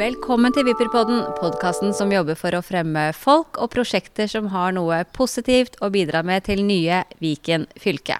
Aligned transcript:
Velkommen 0.00 0.48
til 0.56 0.64
Vipperpodden, 0.64 1.26
podkasten 1.36 1.90
som 1.92 2.12
jobber 2.14 2.38
for 2.38 2.56
å 2.56 2.62
fremme 2.64 3.02
folk 3.12 3.58
og 3.60 3.68
prosjekter 3.74 4.30
som 4.32 4.46
har 4.48 4.72
noe 4.72 5.02
positivt 5.12 5.74
å 5.84 5.90
bidra 5.92 6.22
med 6.24 6.46
til 6.46 6.62
nye 6.64 7.02
Viken 7.20 7.66
fylke. 7.76 8.16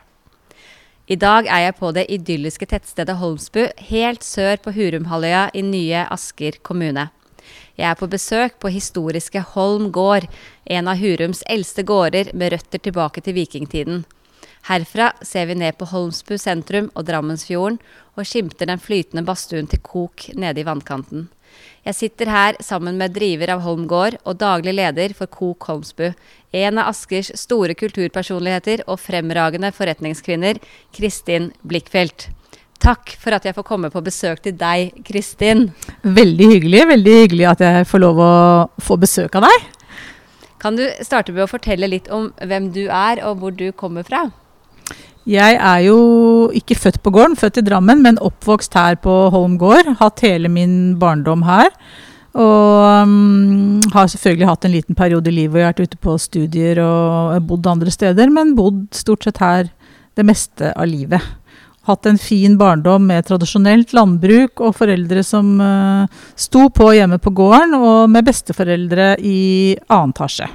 I 1.09 1.17
dag 1.17 1.49
er 1.49 1.63
jeg 1.65 1.77
på 1.79 1.93
det 1.97 2.05
idylliske 2.13 2.69
tettstedet 2.69 3.17
Holmsbu, 3.23 3.63
helt 3.95 4.27
sør 4.27 4.61
på 4.61 4.75
Hurumhalvøya 4.77 5.47
i 5.57 5.65
nye 5.65 6.05
Asker 6.13 6.61
kommune. 6.61 7.07
Jeg 7.81 7.89
er 7.89 7.97
på 7.97 8.11
besøk 8.13 8.61
på 8.61 8.75
historiske 8.77 9.41
Holm 9.55 9.89
gård, 9.89 10.29
en 10.69 10.93
av 10.93 11.01
Hurums 11.01 11.41
eldste 11.49 11.87
gårder 11.89 12.35
med 12.37 12.59
røtter 12.59 12.85
tilbake 12.91 13.25
til 13.25 13.41
vikingtiden. 13.41 14.05
Herfra 14.69 15.15
ser 15.25 15.49
vi 15.49 15.57
ned 15.57 15.81
på 15.81 15.89
Holmsbu 15.89 16.37
sentrum 16.37 16.93
og 16.93 17.09
Drammensfjorden, 17.09 17.81
og 18.21 18.29
skimter 18.29 18.69
den 18.69 18.83
flytende 18.83 19.25
badstuen 19.25 19.71
til 19.71 19.81
Kok 19.81 20.29
nede 20.37 20.61
i 20.61 20.69
vannkanten. 20.69 21.31
Jeg 21.81 21.97
sitter 21.97 22.29
her 22.29 22.59
sammen 22.61 22.99
med 23.01 23.15
driver 23.17 23.55
av 23.55 23.63
Holm 23.65 23.87
gård 23.89 24.19
og 24.29 24.37
daglig 24.41 24.75
leder 24.77 25.15
for 25.17 25.31
Kok 25.33 25.65
Holmsbu. 25.71 26.11
En 26.53 26.81
av 26.81 26.91
Askers 26.91 27.31
store 27.41 27.73
kulturpersonligheter 27.79 28.83
og 28.85 29.01
fremragende 29.01 29.71
forretningskvinner, 29.73 30.61
Kristin 30.93 31.49
Blikkfeldt. 31.65 32.29
Takk 32.81 33.15
for 33.21 33.37
at 33.37 33.49
jeg 33.49 33.57
får 33.57 33.67
komme 33.69 33.91
på 33.93 34.03
besøk 34.05 34.43
til 34.45 34.57
deg, 34.61 34.93
Kristin. 35.09 35.71
Veldig 36.05 36.51
hyggelig. 36.55 36.85
Veldig 36.93 37.17
hyggelig 37.23 37.49
at 37.49 37.65
jeg 37.65 37.89
får 37.89 38.05
lov 38.05 38.21
å 38.25 38.35
få 38.85 39.01
besøk 39.01 39.41
av 39.41 39.49
deg. 39.49 39.67
Kan 40.61 40.77
du 40.77 40.85
starte 41.01 41.33
med 41.33 41.47
å 41.47 41.49
fortelle 41.49 41.89
litt 41.89 42.13
om 42.13 42.29
hvem 42.45 42.69
du 42.77 42.87
er, 42.87 43.25
og 43.25 43.41
hvor 43.41 43.57
du 43.57 43.71
kommer 43.73 44.05
fra? 44.05 44.27
Jeg 45.29 45.57
er 45.61 45.81
jo 45.85 45.97
ikke 46.57 46.79
født 46.79 47.03
på 47.05 47.13
gården, 47.13 47.37
født 47.37 47.61
i 47.61 47.65
Drammen, 47.67 48.01
men 48.03 48.21
oppvokst 48.25 48.75
her 48.75 48.97
på 49.03 49.17
Holm 49.35 49.59
gård. 49.61 49.91
Hatt 50.01 50.23
hele 50.25 50.49
min 50.49 50.97
barndom 51.01 51.45
her. 51.45 51.69
Og 52.31 53.03
um, 53.03 53.81
har 53.93 54.07
selvfølgelig 54.09 54.47
hatt 54.47 54.65
en 54.65 54.73
liten 54.73 54.95
periode 54.95 55.29
i 55.33 55.35
livet 55.35 55.51
hvor 55.51 55.61
jeg 55.61 55.67
har 55.67 55.75
vært 55.75 55.91
ute 55.91 56.01
på 56.01 56.15
studier 56.23 56.81
og 56.85 57.43
bodd 57.49 57.67
andre 57.67 57.91
steder, 57.91 58.31
men 58.31 58.55
bodd 58.55 58.87
stort 58.95 59.27
sett 59.27 59.43
her 59.43 59.71
det 60.19 60.27
meste 60.27 60.71
av 60.71 60.87
livet. 60.89 61.25
Hatt 61.89 62.07
en 62.07 62.21
fin 62.21 62.55
barndom 62.61 63.09
med 63.09 63.27
tradisjonelt 63.27 63.95
landbruk 63.97 64.63
og 64.63 64.77
foreldre 64.79 65.25
som 65.27 65.57
uh, 65.59 66.07
sto 66.39 66.69
på 66.71 66.93
hjemme 66.95 67.19
på 67.19 67.35
gården, 67.35 67.75
og 67.77 68.11
med 68.15 68.29
besteforeldre 68.31 69.15
i 69.19 69.41
annen 69.91 70.15
etasje. 70.15 70.47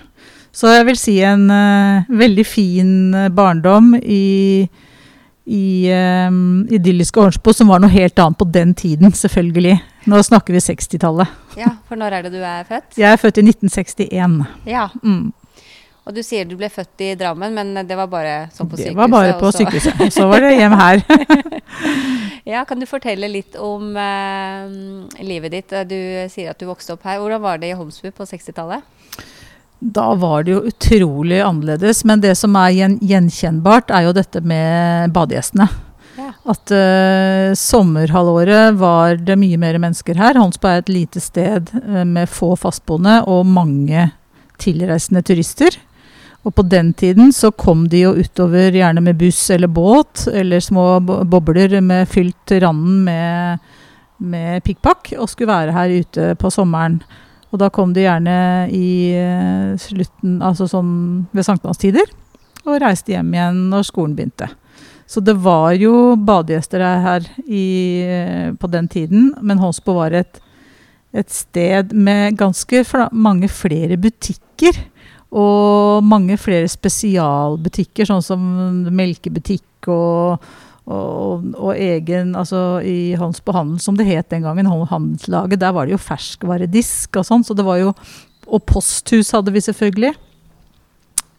Så 0.56 0.72
jeg 0.72 0.88
vil 0.88 1.00
si 1.00 1.18
en 1.28 1.50
uh, 1.52 2.08
veldig 2.08 2.46
fin 2.48 2.92
uh, 3.16 3.28
barndom 3.36 3.94
i, 4.00 4.64
i 5.52 5.66
um, 5.92 6.64
idylliske 6.72 7.20
Hornsbo, 7.20 7.54
som 7.54 7.72
var 7.74 7.84
noe 7.84 7.92
helt 7.92 8.20
annet 8.24 8.40
på 8.40 8.48
den 8.56 8.72
tiden, 8.78 9.12
selvfølgelig. 9.12 9.76
Nå 10.08 10.22
snakker 10.24 10.56
vi 10.56 10.64
60-tallet. 10.64 11.42
Ja, 11.60 11.74
For 11.90 12.00
når 12.00 12.20
er 12.20 12.28
det 12.28 12.38
du 12.38 12.44
er 12.44 12.64
født? 12.70 12.96
Jeg 13.00 13.12
er 13.12 13.20
født 13.20 13.42
i 13.42 13.46
1961. 13.50 14.46
Ja. 14.70 14.88
Mm. 15.04 15.34
Og 16.06 16.14
du 16.14 16.22
sier 16.22 16.46
du 16.46 16.54
ble 16.54 16.68
født 16.70 17.02
i 17.02 17.14
Drammen, 17.18 17.56
men 17.58 17.88
det 17.90 17.96
var 17.98 18.08
bare 18.12 18.34
sånn 18.54 18.70
på 18.70 18.78
sykehuset? 18.78 18.94
det 18.94 19.00
var 19.00 19.10
bare 19.10 19.38
på 19.40 19.48
også. 19.50 19.64
sykehuset. 19.66 20.04
Og 20.06 20.12
så 20.14 20.28
var 20.30 20.46
det 20.46 20.56
hjem 20.56 20.80
her. 20.80 21.06
Ja, 22.46 22.60
Kan 22.70 22.78
du 22.78 22.86
fortelle 22.86 23.26
litt 23.26 23.56
om 23.58 23.96
eh, 23.98 25.24
livet 25.26 25.50
ditt? 25.56 25.72
Du 25.90 25.98
sier 26.30 26.52
at 26.52 26.60
du 26.62 26.68
vokste 26.70 26.94
opp 26.94 27.08
her. 27.10 27.18
Hvordan 27.18 27.42
var 27.42 27.58
det 27.58 27.72
i 27.72 27.78
Homsbu 27.78 28.12
på 28.14 28.28
60-tallet? 28.30 28.86
Da 29.80 30.14
var 30.16 30.44
det 30.44 30.54
jo 30.56 30.64
utrolig 30.70 31.42
annerledes. 31.44 32.04
Men 32.08 32.22
det 32.24 32.36
som 32.40 32.56
er 32.60 32.74
gjen 32.76 33.00
gjenkjennbart, 33.04 33.92
er 33.92 34.08
jo 34.08 34.16
dette 34.16 34.42
med 34.42 35.14
badegjestene. 35.16 35.68
Ja. 36.16 36.30
At 36.48 36.72
uh, 36.72 37.52
sommerhalvåret 37.60 38.78
var 38.80 39.18
det 39.20 39.36
mye 39.40 39.60
mer 39.60 39.80
mennesker 39.82 40.16
her. 40.20 40.40
Holmsbu 40.40 40.70
er 40.70 40.84
et 40.84 40.94
lite 40.94 41.24
sted 41.24 41.74
uh, 41.76 42.06
med 42.08 42.32
få 42.32 42.54
fastboende 42.60 43.20
og 43.28 43.44
mange 43.50 44.10
tilreisende 44.62 45.26
turister. 45.28 45.76
Og 46.46 46.54
på 46.54 46.66
den 46.70 46.94
tiden 46.94 47.34
så 47.34 47.50
kom 47.52 47.88
de 47.90 48.04
jo 48.04 48.14
utover 48.14 48.76
gjerne 48.76 49.02
med 49.02 49.18
buss 49.18 49.42
eller 49.52 49.68
båt, 49.68 50.28
eller 50.30 50.62
små 50.62 51.00
bobler 51.02 51.80
med 51.82 52.06
fylt 52.08 52.54
randen 52.62 53.00
med, 53.08 53.64
med 54.22 54.62
pikkpakk, 54.64 55.16
og 55.18 55.30
skulle 55.32 55.50
være 55.50 55.74
her 55.74 55.96
ute 56.04 56.28
på 56.38 56.52
sommeren. 56.54 57.00
Og 57.56 57.62
da 57.62 57.70
kom 57.72 57.94
de 57.96 58.04
gjerne 58.04 58.36
i 58.76 59.16
eh, 59.16 59.76
slutten, 59.80 60.42
altså 60.44 60.68
sånn 60.68 60.90
ved 61.32 61.46
sankthanstider, 61.48 62.10
og 62.66 62.82
reiste 62.84 63.14
hjem 63.14 63.30
igjen 63.32 63.62
når 63.72 63.86
skolen 63.88 64.16
begynte. 64.18 64.50
Så 65.08 65.22
det 65.24 65.38
var 65.40 65.72
jo 65.80 66.18
badegjester 66.20 66.84
her 66.84 67.30
i, 67.46 68.02
eh, 68.04 68.50
på 68.60 68.68
den 68.74 68.90
tiden, 68.92 69.30
men 69.40 69.62
Holsbo 69.62 69.96
var 70.02 70.18
et, 70.20 70.42
et 71.16 71.32
sted 71.32 71.96
med 71.96 72.36
ganske 72.42 72.84
mange 73.16 73.48
flere 73.48 73.96
butikker. 73.96 74.82
Og 75.36 76.04
mange 76.04 76.36
flere 76.40 76.68
spesialbutikker, 76.72 78.08
sånn 78.08 78.24
som 78.24 78.44
melkebutikk 78.96 79.90
og, 79.92 80.44
og, 80.86 81.48
og 81.58 81.72
egen 81.74 82.36
Altså 82.38 82.80
i 82.86 83.16
Holmsbo 83.18 83.56
Handel, 83.56 83.80
som 83.82 83.98
det 83.98 84.06
het 84.06 84.30
den 84.30 84.46
gangen, 84.46 84.70
Handelslaget, 84.70 85.60
der 85.62 85.74
var 85.74 85.88
det 85.88 85.96
jo 85.96 86.02
ferskvaredisk 86.02 87.18
og 87.18 87.26
sånn, 87.26 87.46
så 87.46 87.58
det 87.58 87.66
var 87.66 87.82
jo 87.82 87.94
Og 88.46 88.62
posthus 88.70 89.32
hadde 89.34 89.50
vi 89.50 89.64
selvfølgelig. 89.66 90.14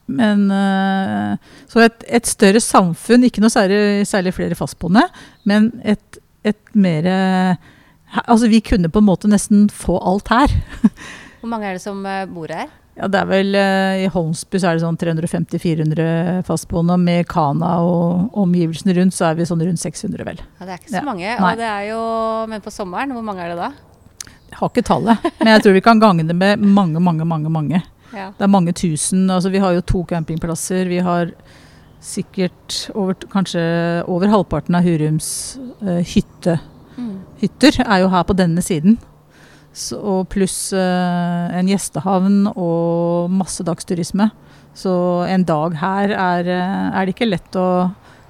Men 0.07 0.51
eh, 0.51 1.37
Så 1.71 1.85
et, 1.85 2.03
et 2.19 2.27
større 2.27 2.63
samfunn, 2.63 3.27
ikke 3.27 3.43
noe 3.43 3.53
særlig, 3.55 4.07
særlig 4.07 4.35
flere 4.35 4.59
fastboende, 4.59 5.05
men 5.45 5.71
et, 5.85 6.19
et 6.43 6.75
mer 6.75 7.07
Altså 8.27 8.49
vi 8.51 8.63
kunne 8.63 8.91
på 8.91 9.03
en 9.03 9.07
måte 9.07 9.29
nesten 9.29 9.67
få 9.71 9.99
alt 9.99 10.31
her. 10.31 10.51
Hvor 11.41 11.51
mange 11.51 11.67
er 11.69 11.79
det 11.79 11.83
som 11.83 12.03
eh, 12.07 12.27
bor 12.27 12.51
her? 12.51 12.71
Ja, 12.97 13.09
det 13.13 13.19
er 13.21 13.27
vel 13.29 13.55
eh, 13.61 14.05
I 14.07 14.11
Holmsbu 14.13 14.55
så 14.57 14.71
er 14.71 14.79
det 14.79 14.85
sånn 14.87 14.97
350-400 14.97 16.45
fastboende. 16.49 16.95
og 16.97 17.03
Med 17.05 17.27
Kana 17.29 17.75
og 17.85 18.37
omgivelsene 18.41 18.95
rundt 18.97 19.17
så 19.17 19.31
er 19.31 19.37
vi 19.37 19.45
sånn 19.49 19.61
rundt 19.67 19.83
600, 19.83 20.25
vel. 20.25 20.41
Ja, 20.41 20.65
Det 20.65 20.73
er 20.73 20.81
ikke 20.81 20.95
så 20.95 21.03
mange. 21.05 21.35
Og 21.37 21.61
det 21.61 21.69
er 21.69 21.83
jo, 21.91 22.01
Men 22.49 22.65
på 22.65 22.73
sommeren, 22.73 23.13
hvor 23.13 23.27
mange 23.27 23.45
er 23.45 23.53
det 23.53 23.59
da? 23.61 23.73
Jeg 24.47 24.61
har 24.61 24.71
ikke 24.71 24.87
tallet, 24.87 25.25
men 25.43 25.49
jeg 25.53 25.63
tror 25.65 25.75
vi 25.75 25.81
kan 25.85 26.01
gange 26.01 26.25
det 26.25 26.37
med 26.39 26.63
mange, 26.63 27.01
mange, 27.03 27.25
mange. 27.27 27.51
mange. 27.51 27.83
Ja. 28.15 28.31
Det 28.39 28.45
er 28.47 28.49
mange 28.49 28.73
tusen. 28.73 29.27
altså 29.29 29.51
Vi 29.51 29.59
har 29.59 29.75
jo 29.75 29.83
to 29.83 30.05
campingplasser. 30.09 30.87
Vi 30.89 30.99
har 31.05 31.33
sikkert 32.01 32.91
over, 32.95 33.15
kanskje 33.33 33.61
over 34.07 34.31
halvparten 34.31 34.77
av 34.79 34.87
Hurums 34.87 35.59
uh, 35.83 36.01
hytte, 36.01 36.61
Mm. 36.97 37.19
hytter 37.43 37.77
er 37.85 37.99
jo 38.01 38.09
her 38.09 38.23
på 38.25 38.33
denne 38.33 38.63
siden. 38.65 38.95
Så, 39.77 39.99
og 40.01 40.31
pluss 40.33 40.73
eh, 40.73 41.57
en 41.59 41.69
gjestehavn 41.69 42.47
og 42.55 43.33
masse 43.37 43.65
dagsturisme. 43.67 44.31
Så 44.77 44.93
en 45.29 45.45
dag 45.45 45.77
her 45.81 46.15
er, 46.17 46.49
eh, 46.49 46.87
er 46.97 47.05
det 47.05 47.13
ikke 47.13 47.29
lett 47.29 47.59
å 47.61 47.69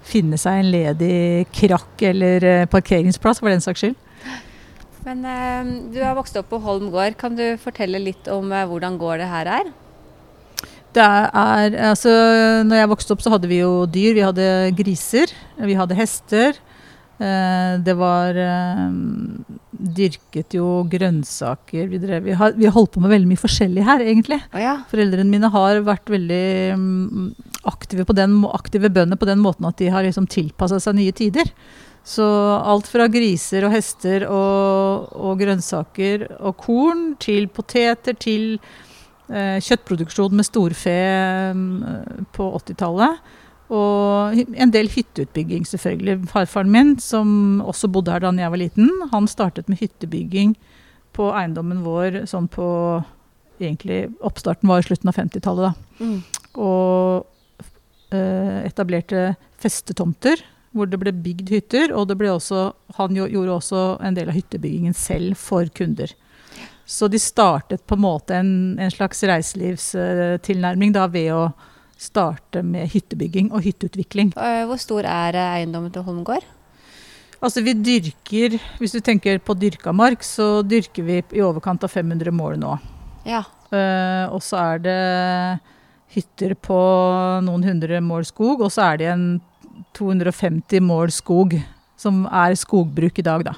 finne 0.07 0.39
seg 0.39 0.61
en 0.61 0.73
ledig 0.73 1.47
krakk 1.55 2.03
eller 2.11 2.47
eh, 2.47 2.67
parkeringsplass, 2.71 3.43
for 3.43 3.51
den 3.53 3.63
saks 3.63 3.85
skyld. 3.85 3.97
Men 5.07 5.23
eh, 5.23 5.73
du 5.95 6.01
har 6.03 6.19
vokst 6.19 6.37
opp 6.39 6.51
på 6.51 6.59
Holm 6.63 6.91
gård. 6.91 7.15
Kan 7.21 7.39
du 7.39 7.45
fortelle 7.63 8.03
litt 8.03 8.27
om 8.33 8.51
eh, 8.51 8.67
hvordan 8.67 8.99
går 8.99 9.23
det 9.23 9.31
her 9.31 9.51
er? 9.61 9.75
Det 10.97 11.05
er, 11.05 11.75
altså, 11.93 12.11
når 12.67 12.81
jeg 12.81 12.91
vokste 12.91 13.15
opp, 13.15 13.23
så 13.23 13.31
hadde 13.35 13.51
vi 13.51 13.61
jo 13.61 13.85
dyr. 13.87 14.17
Vi 14.17 14.25
hadde 14.25 14.47
griser, 14.79 15.35
vi 15.61 15.77
hadde 15.79 15.99
hester. 15.99 16.59
Eh, 17.21 17.77
det 17.85 17.95
var 18.01 18.39
Dyrket 19.77 20.57
jo 20.57 20.67
grønnsaker. 20.91 21.89
Vi, 21.91 22.01
drev, 22.03 22.25
vi, 22.27 22.35
har, 22.39 22.55
vi 22.57 22.71
holdt 22.73 22.95
på 22.95 23.03
med 23.05 23.13
veldig 23.13 23.31
mye 23.31 23.41
forskjellig 23.41 23.85
her, 23.87 24.05
egentlig. 24.05 24.39
Oh, 24.53 24.61
ja. 24.63 24.77
Foreldrene 24.91 25.29
mine 25.31 25.51
har 25.53 25.83
vært 25.87 26.13
veldig 26.13 26.47
mm, 26.81 27.27
aktive, 27.69 28.07
på 28.09 28.17
den, 28.17 28.39
aktive 28.49 28.91
bønder 28.93 29.21
på 29.21 29.29
den 29.29 29.43
måten 29.45 29.69
at 29.69 29.79
de 29.81 29.91
har 29.93 30.07
liksom 30.07 30.29
tilpassa 30.33 30.81
seg 30.83 30.99
nye 30.99 31.15
tider. 31.17 31.53
Så 32.07 32.25
alt 32.57 32.87
fra 32.87 33.09
griser 33.11 33.67
og 33.67 33.75
hester 33.75 34.29
og, 34.31 35.09
og 35.19 35.41
grønnsaker 35.41 36.29
og 36.39 36.55
korn 36.63 37.09
til 37.23 37.49
poteter 37.51 38.15
til 38.15 38.61
eh, 39.27 39.59
kjøttproduksjon 39.59 40.37
med 40.39 40.47
storfe 40.47 40.95
mm, 41.59 42.29
på 42.37 42.47
80-tallet. 42.61 43.27
Og 43.73 44.39
en 44.55 44.73
del 44.75 44.89
hytteutbygging, 44.93 45.65
selvfølgelig. 45.67 46.21
Farfaren 46.31 46.71
min, 46.71 46.95
som 47.03 47.61
også 47.67 47.91
bodde 47.91 48.15
her 48.15 48.23
da 48.23 48.31
jeg 48.31 48.53
var 48.53 48.63
liten, 48.63 48.91
han 49.13 49.27
startet 49.31 49.71
med 49.71 49.81
hyttebygging 49.81 50.55
på 51.17 51.31
eiendommen 51.35 51.83
vår 51.83 52.25
sånn 52.31 52.47
på 52.53 52.67
egentlig 53.59 54.05
Oppstarten 54.27 54.69
var 54.69 54.83
i 54.83 54.87
slutten 54.87 55.11
av 55.11 55.17
50-tallet, 55.17 55.73
da. 55.73 56.05
Mm. 56.05 56.19
Og 56.61 58.13
eh, 58.15 58.61
etablerte 58.69 59.33
festetomter 59.63 60.45
hvor 60.77 60.89
det 60.91 61.01
ble 61.01 61.13
bygd 61.25 61.51
hytter. 61.55 61.95
Og 61.97 62.09
det 62.11 62.19
ble 62.21 62.31
også, 62.35 62.69
han 62.99 63.17
jo, 63.17 63.27
gjorde 63.33 63.57
også 63.57 63.85
en 64.05 64.17
del 64.19 64.31
av 64.31 64.37
hyttebyggingen 64.37 64.97
selv 64.97 65.39
for 65.41 65.69
kunder. 65.75 66.13
Så 66.87 67.09
de 67.11 67.19
startet 67.19 67.83
på 67.89 67.97
en 67.97 68.05
måte 68.05 68.37
en, 68.37 68.51
en 68.79 68.93
slags 68.95 69.25
reiselivstilnærming 69.27 70.93
da 70.95 71.09
ved 71.11 71.33
å 71.35 71.41
starte 71.97 72.63
med 72.63 72.91
hyttebygging 72.93 73.51
og 73.53 73.65
hytteutvikling. 73.65 74.35
Eh, 74.37 74.65
Hvor 74.69 74.81
stor 74.81 75.09
er 75.09 75.37
eh, 75.37 75.55
eiendommen 75.61 75.93
til 75.93 76.05
Holmgård? 76.07 76.45
Altså 77.41 77.61
vi 77.61 77.75
dyrker, 77.77 78.59
Hvis 78.79 78.93
du 78.93 79.01
tenker 79.01 79.39
på 79.39 79.55
dyrka 79.55 79.93
mark, 79.93 80.23
så 80.25 80.63
dyrker 80.65 81.05
vi 81.05 81.23
i 81.37 81.43
overkant 81.45 81.85
av 81.85 81.93
500 81.93 82.33
mål 82.33 82.59
nå. 82.61 82.77
Ja. 83.27 83.45
Uh, 83.67 84.31
og 84.31 84.41
så 84.47 84.61
er 84.63 84.79
det 84.79 85.01
hytter 86.15 86.55
på 86.55 86.79
noen 87.45 87.65
hundre 87.67 88.01
mål 88.01 88.25
skog, 88.25 88.63
og 88.63 88.71
så 88.73 88.93
er 88.93 89.01
det 89.01 89.09
en 89.11 89.27
250 89.99 90.81
mål 90.81 91.13
skog, 91.13 91.59
som 91.99 92.25
er 92.31 92.55
skogbruk 92.57 93.19
i 93.19 93.27
dag, 93.27 93.45
da. 93.49 93.57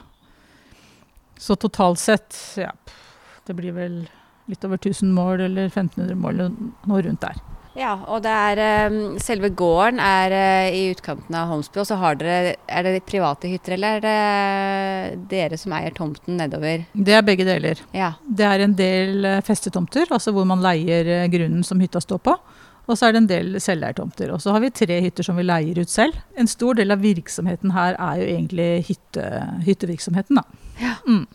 Så 1.39 1.55
totalt 1.55 2.01
sett, 2.03 2.35
ja 2.59 2.73
Det 3.47 3.55
blir 3.55 3.71
vel 3.77 4.01
litt 4.51 4.65
over 4.67 4.81
1000 4.81 5.13
mål 5.15 5.45
eller 5.45 5.69
1500 5.69 6.17
mål, 6.19 6.41
noe 6.89 7.03
rundt 7.05 7.23
der. 7.23 7.39
Ja, 7.79 7.93
og 8.11 8.25
det 8.25 8.33
er 8.35 8.61
eh, 8.63 8.97
Selve 9.23 9.51
gården 9.55 10.01
er 10.03 10.35
eh, 10.35 10.75
i 10.75 10.85
utkanten 10.93 11.37
av 11.39 11.53
Holmsby, 11.53 11.79
og 11.83 11.87
så 11.87 11.99
har 12.01 12.19
dere 12.19 12.57
Er 12.67 12.87
det 12.87 13.05
private 13.07 13.51
hytter, 13.51 13.77
eller 13.77 13.99
er 14.01 15.15
det 15.15 15.27
dere 15.31 15.59
som 15.61 15.75
eier 15.77 15.95
tomten 15.95 16.41
nedover? 16.41 16.85
Det 16.93 17.15
er 17.15 17.27
begge 17.27 17.47
deler. 17.47 17.81
Ja. 17.95 18.15
Det 18.25 18.47
er 18.47 18.65
en 18.65 18.75
del 18.79 19.29
eh, 19.29 19.43
festetomter, 19.47 20.11
altså 20.11 20.35
hvor 20.35 20.49
man 20.49 20.65
leier 20.65 21.07
eh, 21.21 21.29
grunnen 21.31 21.63
som 21.67 21.81
hytta 21.83 22.03
står 22.03 22.23
på. 22.27 22.35
Og 22.89 22.97
så 22.97 23.09
er 23.09 23.15
det 23.15 23.21
en 23.21 23.31
del 23.31 23.59
selveiertomter. 23.61 24.33
Og 24.33 24.41
så 24.41 24.55
har 24.55 24.63
vi 24.65 24.73
tre 24.73 24.97
hytter 25.05 25.27
som 25.27 25.37
vi 25.37 25.45
leier 25.45 25.79
ut 25.79 25.93
selv. 25.93 26.17
En 26.41 26.49
stor 26.49 26.79
del 26.79 26.95
av 26.95 27.03
virksomheten 27.05 27.75
her 27.77 27.99
er 28.01 28.23
jo 28.23 28.29
egentlig 28.33 28.69
hytte, 28.89 29.27
hyttevirksomheten, 29.67 30.41
da. 30.41 30.95
Mm. 31.05 31.27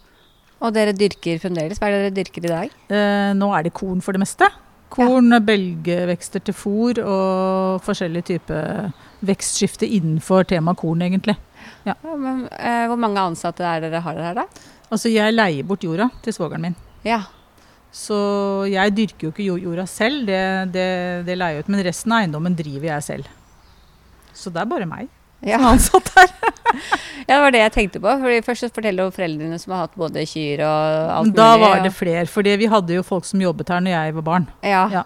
Og 0.64 0.74
dere 0.74 0.96
dyrker 0.98 1.42
fremdeles? 1.44 1.80
Hva 1.80 1.92
er 1.92 1.96
det 1.96 2.04
dere 2.08 2.18
dyrker 2.22 2.48
i 2.48 2.54
dag? 2.56 2.78
Eh, 2.90 3.32
nå 3.38 3.52
er 3.54 3.68
det 3.68 3.76
korn 3.78 4.02
for 4.02 4.18
det 4.18 4.24
meste. 4.24 4.50
Korn, 4.94 5.34
belgvekster 5.46 6.44
til 6.46 6.54
fôr 6.54 7.00
og 7.02 7.82
forskjellige 7.86 8.28
typer 8.34 8.92
vekstskifte 9.26 9.88
innenfor 9.90 10.46
temaet 10.50 10.78
korn, 10.78 11.02
egentlig. 11.02 11.36
Ja, 11.88 11.96
men, 12.04 12.46
eh, 12.60 12.86
hvor 12.92 13.00
mange 13.00 13.20
ansatte 13.24 13.64
er 13.66 13.82
dere 13.88 14.02
har 14.06 14.20
her, 14.22 14.34
da? 14.44 14.46
Altså, 14.92 15.10
jeg 15.10 15.34
leier 15.34 15.66
bort 15.66 15.84
jorda 15.84 16.10
til 16.22 16.36
svogeren 16.36 16.62
min. 16.68 16.76
Ja. 17.08 17.22
Så 17.94 18.16
jeg 18.70 18.94
dyrker 18.98 19.28
jo 19.28 19.32
ikke 19.34 19.48
jorda 19.64 19.86
selv, 19.90 20.26
det, 20.30 20.42
det, 20.74 20.88
det 21.28 21.38
leier 21.38 21.60
jeg 21.60 21.66
ut. 21.66 21.74
Men 21.74 21.84
resten 21.86 22.14
av 22.16 22.24
eiendommen 22.24 22.56
driver 22.58 22.90
jeg 22.92 23.04
selv. 23.10 23.28
Så 24.34 24.50
det 24.54 24.62
er 24.64 24.70
bare 24.70 24.88
meg 24.90 25.10
Ja. 25.44 25.58
som 25.60 25.66
er 25.66 25.72
ansatt 25.74 26.14
her. 26.18 26.32
ja, 27.28 27.34
det 27.36 27.40
var 27.46 27.56
det 27.56 27.64
jeg 27.64 27.74
tenkte 27.78 28.02
på. 28.04 28.14
Fordi 28.24 28.44
først 28.46 28.76
fortelle 28.76 29.08
om 29.08 29.16
foreldrene 29.16 29.60
som 29.62 29.76
har 29.76 29.86
hatt 29.88 29.98
både 30.00 30.26
kyr 30.30 30.64
og 30.66 31.16
alt 31.18 31.32
mulig. 31.32 31.40
Da 31.40 31.50
var 31.62 31.84
det 31.86 31.94
flere, 31.96 32.28
for 32.30 32.46
vi 32.64 32.70
hadde 32.70 33.00
jo 33.00 33.06
folk 33.08 33.28
som 33.30 33.44
jobbet 33.44 33.74
her 33.74 33.84
når 33.84 33.96
jeg 33.96 34.16
var 34.20 34.28
barn. 34.30 34.48
Ja. 34.66 34.86
Ja. 34.94 35.04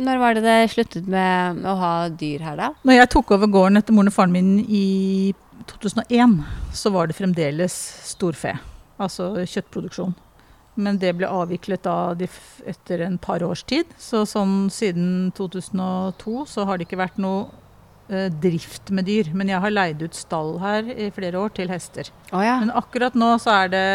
Når 0.00 0.20
var 0.22 0.36
det 0.36 0.46
det 0.46 0.58
sluttet 0.72 1.08
med 1.10 1.60
å 1.68 1.74
ha 1.76 1.92
dyr 2.08 2.40
her, 2.46 2.56
da? 2.56 2.70
Når 2.88 3.02
jeg 3.02 3.12
tok 3.12 3.34
over 3.36 3.50
gården 3.52 3.80
etter 3.80 3.96
moren 3.96 4.08
og 4.08 4.16
faren 4.16 4.32
min 4.32 4.54
i 4.64 5.34
2001, 5.68 6.40
så 6.72 6.92
var 6.94 7.10
det 7.10 7.18
fremdeles 7.18 7.76
storfe. 8.08 8.54
Altså 9.00 9.32
kjøttproduksjon. 9.44 10.14
Men 10.80 10.96
det 11.02 11.12
ble 11.18 11.28
avviklet 11.28 11.82
da 11.84 12.14
etter 12.16 13.02
en 13.04 13.18
par 13.20 13.42
års 13.44 13.62
tid. 13.68 13.90
Så 14.00 14.22
sånn 14.28 14.70
siden 14.72 15.32
2002 15.36 16.46
så 16.48 16.64
har 16.68 16.78
det 16.78 16.86
ikke 16.88 17.00
vært 17.02 17.20
noe 17.20 17.50
drift 18.42 18.90
med 18.90 19.06
dyr. 19.06 19.30
Men 19.36 19.52
jeg 19.52 19.62
har 19.62 19.72
leid 19.72 20.02
ut 20.02 20.16
stall 20.18 20.56
her 20.62 20.88
i 20.90 21.10
flere 21.14 21.38
år 21.38 21.54
til 21.54 21.70
hester. 21.70 22.10
Oh, 22.32 22.42
ja. 22.44 22.58
Men 22.62 22.72
akkurat 22.74 23.14
nå 23.18 23.36
så 23.42 23.54
er 23.62 23.72
det 23.74 23.86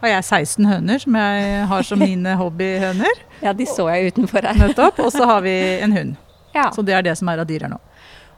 har 0.00 0.14
jeg 0.14 0.24
16 0.24 0.64
høner 0.64 1.02
som 1.02 1.16
jeg 1.20 1.64
har 1.68 1.84
som 1.84 2.00
mine 2.00 2.32
hobbyhøner. 2.40 3.20
ja, 3.44 3.52
de 3.56 3.66
så 3.68 3.84
jeg 3.92 4.14
utenfor 4.14 4.46
her. 4.48 4.56
Nettopp. 4.56 5.00
Og 5.04 5.12
så 5.12 5.28
har 5.28 5.44
vi 5.46 5.54
en 5.84 5.96
hund. 5.96 6.18
Ja. 6.50 6.64
Så 6.74 6.82
det 6.82 6.96
er 6.96 7.04
det 7.06 7.12
som 7.14 7.28
er 7.30 7.38
av 7.38 7.46
dyr 7.46 7.62
her 7.62 7.70
nå. 7.70 7.76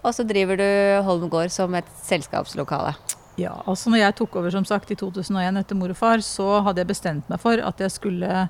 Og 0.04 0.12
så 0.12 0.20
driver 0.28 0.58
du 0.60 0.66
Holm 1.06 1.30
gård 1.32 1.48
som 1.48 1.72
et 1.78 1.86
selskapslokale. 2.04 2.90
Ja, 3.40 3.54
altså 3.64 3.88
når 3.88 4.02
jeg 4.02 4.16
tok 4.18 4.36
over 4.36 4.52
som 4.52 4.66
sagt 4.68 4.90
i 4.92 4.98
2001 5.00 5.56
etter 5.62 5.78
mor 5.80 5.94
og 5.94 5.96
far, 5.96 6.20
så 6.20 6.58
hadde 6.66 6.82
jeg 6.82 6.90
bestemt 6.90 7.30
meg 7.32 7.40
for 7.40 7.56
at 7.64 7.80
jeg 7.80 7.94
skulle 7.94 8.42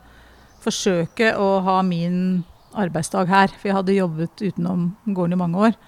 forsøke 0.64 1.30
å 1.38 1.46
ha 1.62 1.76
min 1.86 2.42
arbeidsdag 2.74 3.30
her. 3.30 3.54
For 3.54 3.70
jeg 3.70 3.78
hadde 3.78 3.94
jobbet 4.00 4.42
utenom 4.42 4.88
gården 5.06 5.38
i 5.38 5.40
mange 5.44 5.62
år 5.68 5.78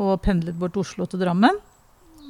og 0.00 0.22
pendlet 0.24 0.56
bort 0.58 0.74
til 0.76 0.84
Oslo 0.84 1.06
til 1.06 1.20
Drammen. 1.22 1.58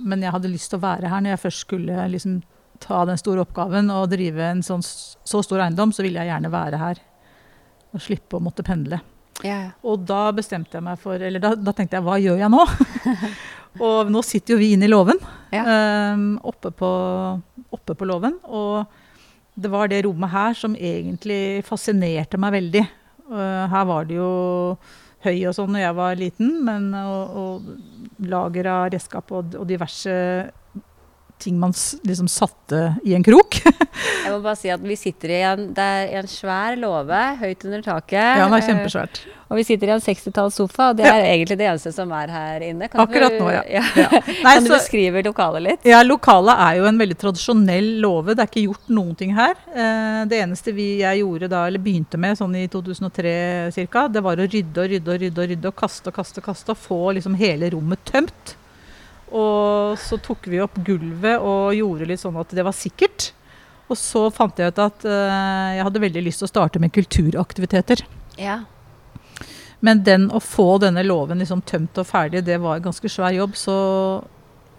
Men 0.02 0.24
jeg 0.24 0.34
hadde 0.34 0.50
lyst 0.50 0.72
til 0.72 0.80
å 0.80 0.86
være 0.86 1.10
her 1.10 1.22
når 1.22 1.36
jeg 1.36 1.44
først 1.44 1.64
skulle 1.66 2.08
liksom 2.10 2.40
ta 2.82 3.04
den 3.06 3.20
store 3.20 3.44
oppgaven 3.44 3.90
og 3.94 4.10
drive 4.10 4.42
en 4.42 4.62
sånn, 4.66 4.82
så 4.82 5.42
stor 5.44 5.62
eiendom, 5.62 5.92
så 5.94 6.04
ville 6.04 6.22
jeg 6.22 6.32
gjerne 6.32 6.52
være 6.52 6.80
her. 6.80 7.02
Og 7.92 8.02
slippe 8.02 8.38
å 8.38 8.42
måtte 8.42 8.64
pendle. 8.66 8.98
Ja, 9.42 9.56
ja. 9.56 9.70
Og 9.88 10.04
da 10.06 10.26
bestemte 10.34 10.76
jeg 10.76 10.84
meg 10.86 11.00
for 11.02 11.18
Eller 11.18 11.42
da, 11.42 11.54
da 11.56 11.72
tenkte 11.74 11.96
jeg 11.96 12.04
hva 12.06 12.18
gjør 12.20 12.38
jeg 12.38 12.52
nå? 12.52 12.62
og 13.88 14.10
nå 14.12 14.22
sitter 14.26 14.54
jo 14.54 14.60
vi 14.60 14.72
inne 14.76 14.86
i 14.86 14.92
låven. 14.92 15.18
Ehm, 15.56 16.34
oppe, 16.46 16.70
på, 16.76 16.90
oppe 17.74 17.96
på 17.98 18.08
låven. 18.08 18.36
Og 18.48 18.84
det 19.54 19.70
var 19.72 19.90
det 19.90 20.02
rommet 20.06 20.32
her 20.32 20.58
som 20.58 20.76
egentlig 20.76 21.62
fascinerte 21.66 22.40
meg 22.40 22.54
veldig. 22.58 22.84
Eh, 23.32 23.64
her 23.72 23.88
var 23.88 24.08
det 24.08 24.18
jo 24.20 24.30
høy 25.24 25.46
og 25.48 25.56
sånn 25.56 25.72
når 25.74 25.84
jeg 25.84 25.98
var 25.98 26.18
liten, 26.20 26.52
men 26.66 26.90
og, 26.98 27.36
og 27.42 28.26
lager 28.32 28.68
av 28.70 28.88
redskap 28.94 29.32
og, 29.34 29.56
og 29.58 29.68
diverse 29.70 30.14
ting 31.42 31.58
man 31.60 31.74
liksom 32.06 32.28
satte 32.30 32.82
i 33.04 33.14
en 33.16 33.24
krok. 33.26 33.58
Jeg 33.66 34.30
må 34.30 34.38
bare 34.44 34.56
si 34.58 34.70
at 34.72 34.82
vi 34.82 34.96
sitter 34.98 35.34
i 35.34 35.40
en, 35.50 35.68
det 35.76 35.84
er 35.84 36.12
en 36.22 36.30
svær 36.30 36.76
låve 36.80 37.20
høyt 37.42 37.66
under 37.68 37.82
taket. 37.84 38.18
ja, 38.38 38.44
den 38.46 38.54
er 38.56 38.62
eh, 38.62 38.68
kjempesvært. 38.70 39.22
Og 39.52 39.58
vi 39.58 39.64
sitter 39.68 39.90
i 39.90 39.92
en 39.92 40.00
60-tallssofa, 40.00 40.86
og 40.92 40.96
det 40.96 41.04
er 41.04 41.26
egentlig 41.28 41.58
det 41.60 41.66
eneste 41.68 41.90
som 41.92 42.12
er 42.16 42.30
her 42.32 42.62
inne. 42.64 42.88
Kan 42.88 43.02
Akkurat 43.04 43.34
du, 43.34 43.42
nå, 43.42 43.50
ja. 43.52 43.60
ja. 43.76 43.82
Ja. 44.00 44.08
Nei, 44.14 44.54
kan 44.54 44.64
du 44.64 44.72
beskrive 44.72 45.24
lokalet 45.26 45.66
litt? 45.66 45.84
Ja, 45.90 46.00
Lokalet 46.06 46.62
er 46.64 46.78
jo 46.78 46.86
en 46.88 47.02
veldig 47.02 47.18
tradisjonell 47.20 47.90
låve. 48.00 48.32
Det 48.32 48.46
er 48.46 48.50
ikke 48.50 48.64
gjort 48.64 48.88
noen 48.96 49.12
ting 49.18 49.34
her. 49.36 49.58
Eh, 49.74 50.22
det 50.30 50.40
eneste 50.46 50.72
vi, 50.76 50.88
jeg 51.02 51.20
gjorde 51.20 51.50
da, 51.52 51.66
eller 51.68 51.84
begynte 51.84 52.20
med 52.22 52.40
sånn 52.40 52.56
i 52.62 52.64
2003 52.72 53.36
ca., 53.92 54.06
det 54.08 54.24
var 54.24 54.40
å 54.40 54.48
rydde 54.48 54.86
og 54.86 54.90
rydde 54.94 55.12
og 55.12 55.22
rydde 55.26 55.44
og 55.44 55.52
rydde 55.52 55.72
og 55.74 55.78
kaste 55.84 56.08
og 56.08 56.16
kaste 56.16 56.40
og 56.40 56.48
kaste 56.48 56.72
og 56.72 56.82
få 56.88 57.02
liksom 57.18 57.36
hele 57.36 57.68
rommet 57.76 58.00
tømt. 58.08 58.56
Og 59.32 59.98
så 60.00 60.18
tok 60.20 60.46
vi 60.52 60.60
opp 60.60 60.76
gulvet 60.84 61.40
og 61.40 61.72
gjorde 61.76 62.08
litt 62.10 62.20
sånn 62.20 62.36
at 62.40 62.52
det 62.52 62.64
var 62.66 62.76
sikkert. 62.76 63.30
Og 63.88 63.96
så 63.98 64.26
fant 64.32 64.56
jeg 64.60 64.72
ut 64.72 64.78
at 64.80 65.04
uh, 65.04 65.72
jeg 65.76 65.84
hadde 65.88 66.02
veldig 66.04 66.22
lyst 66.24 66.40
til 66.42 66.48
å 66.48 66.52
starte 66.52 66.80
med 66.80 66.92
kulturaktiviteter. 66.94 68.04
Ja. 68.40 68.60
Men 69.80 70.04
den 70.06 70.28
å 70.30 70.40
få 70.40 70.76
denne 70.80 71.02
låven 71.04 71.40
liksom 71.42 71.64
tømt 71.66 71.98
og 71.98 72.06
ferdig, 72.06 72.44
det 72.46 72.60
var 72.62 72.78
en 72.78 72.86
ganske 72.86 73.08
svær 73.10 73.34
jobb, 73.34 73.56
så 73.58 73.74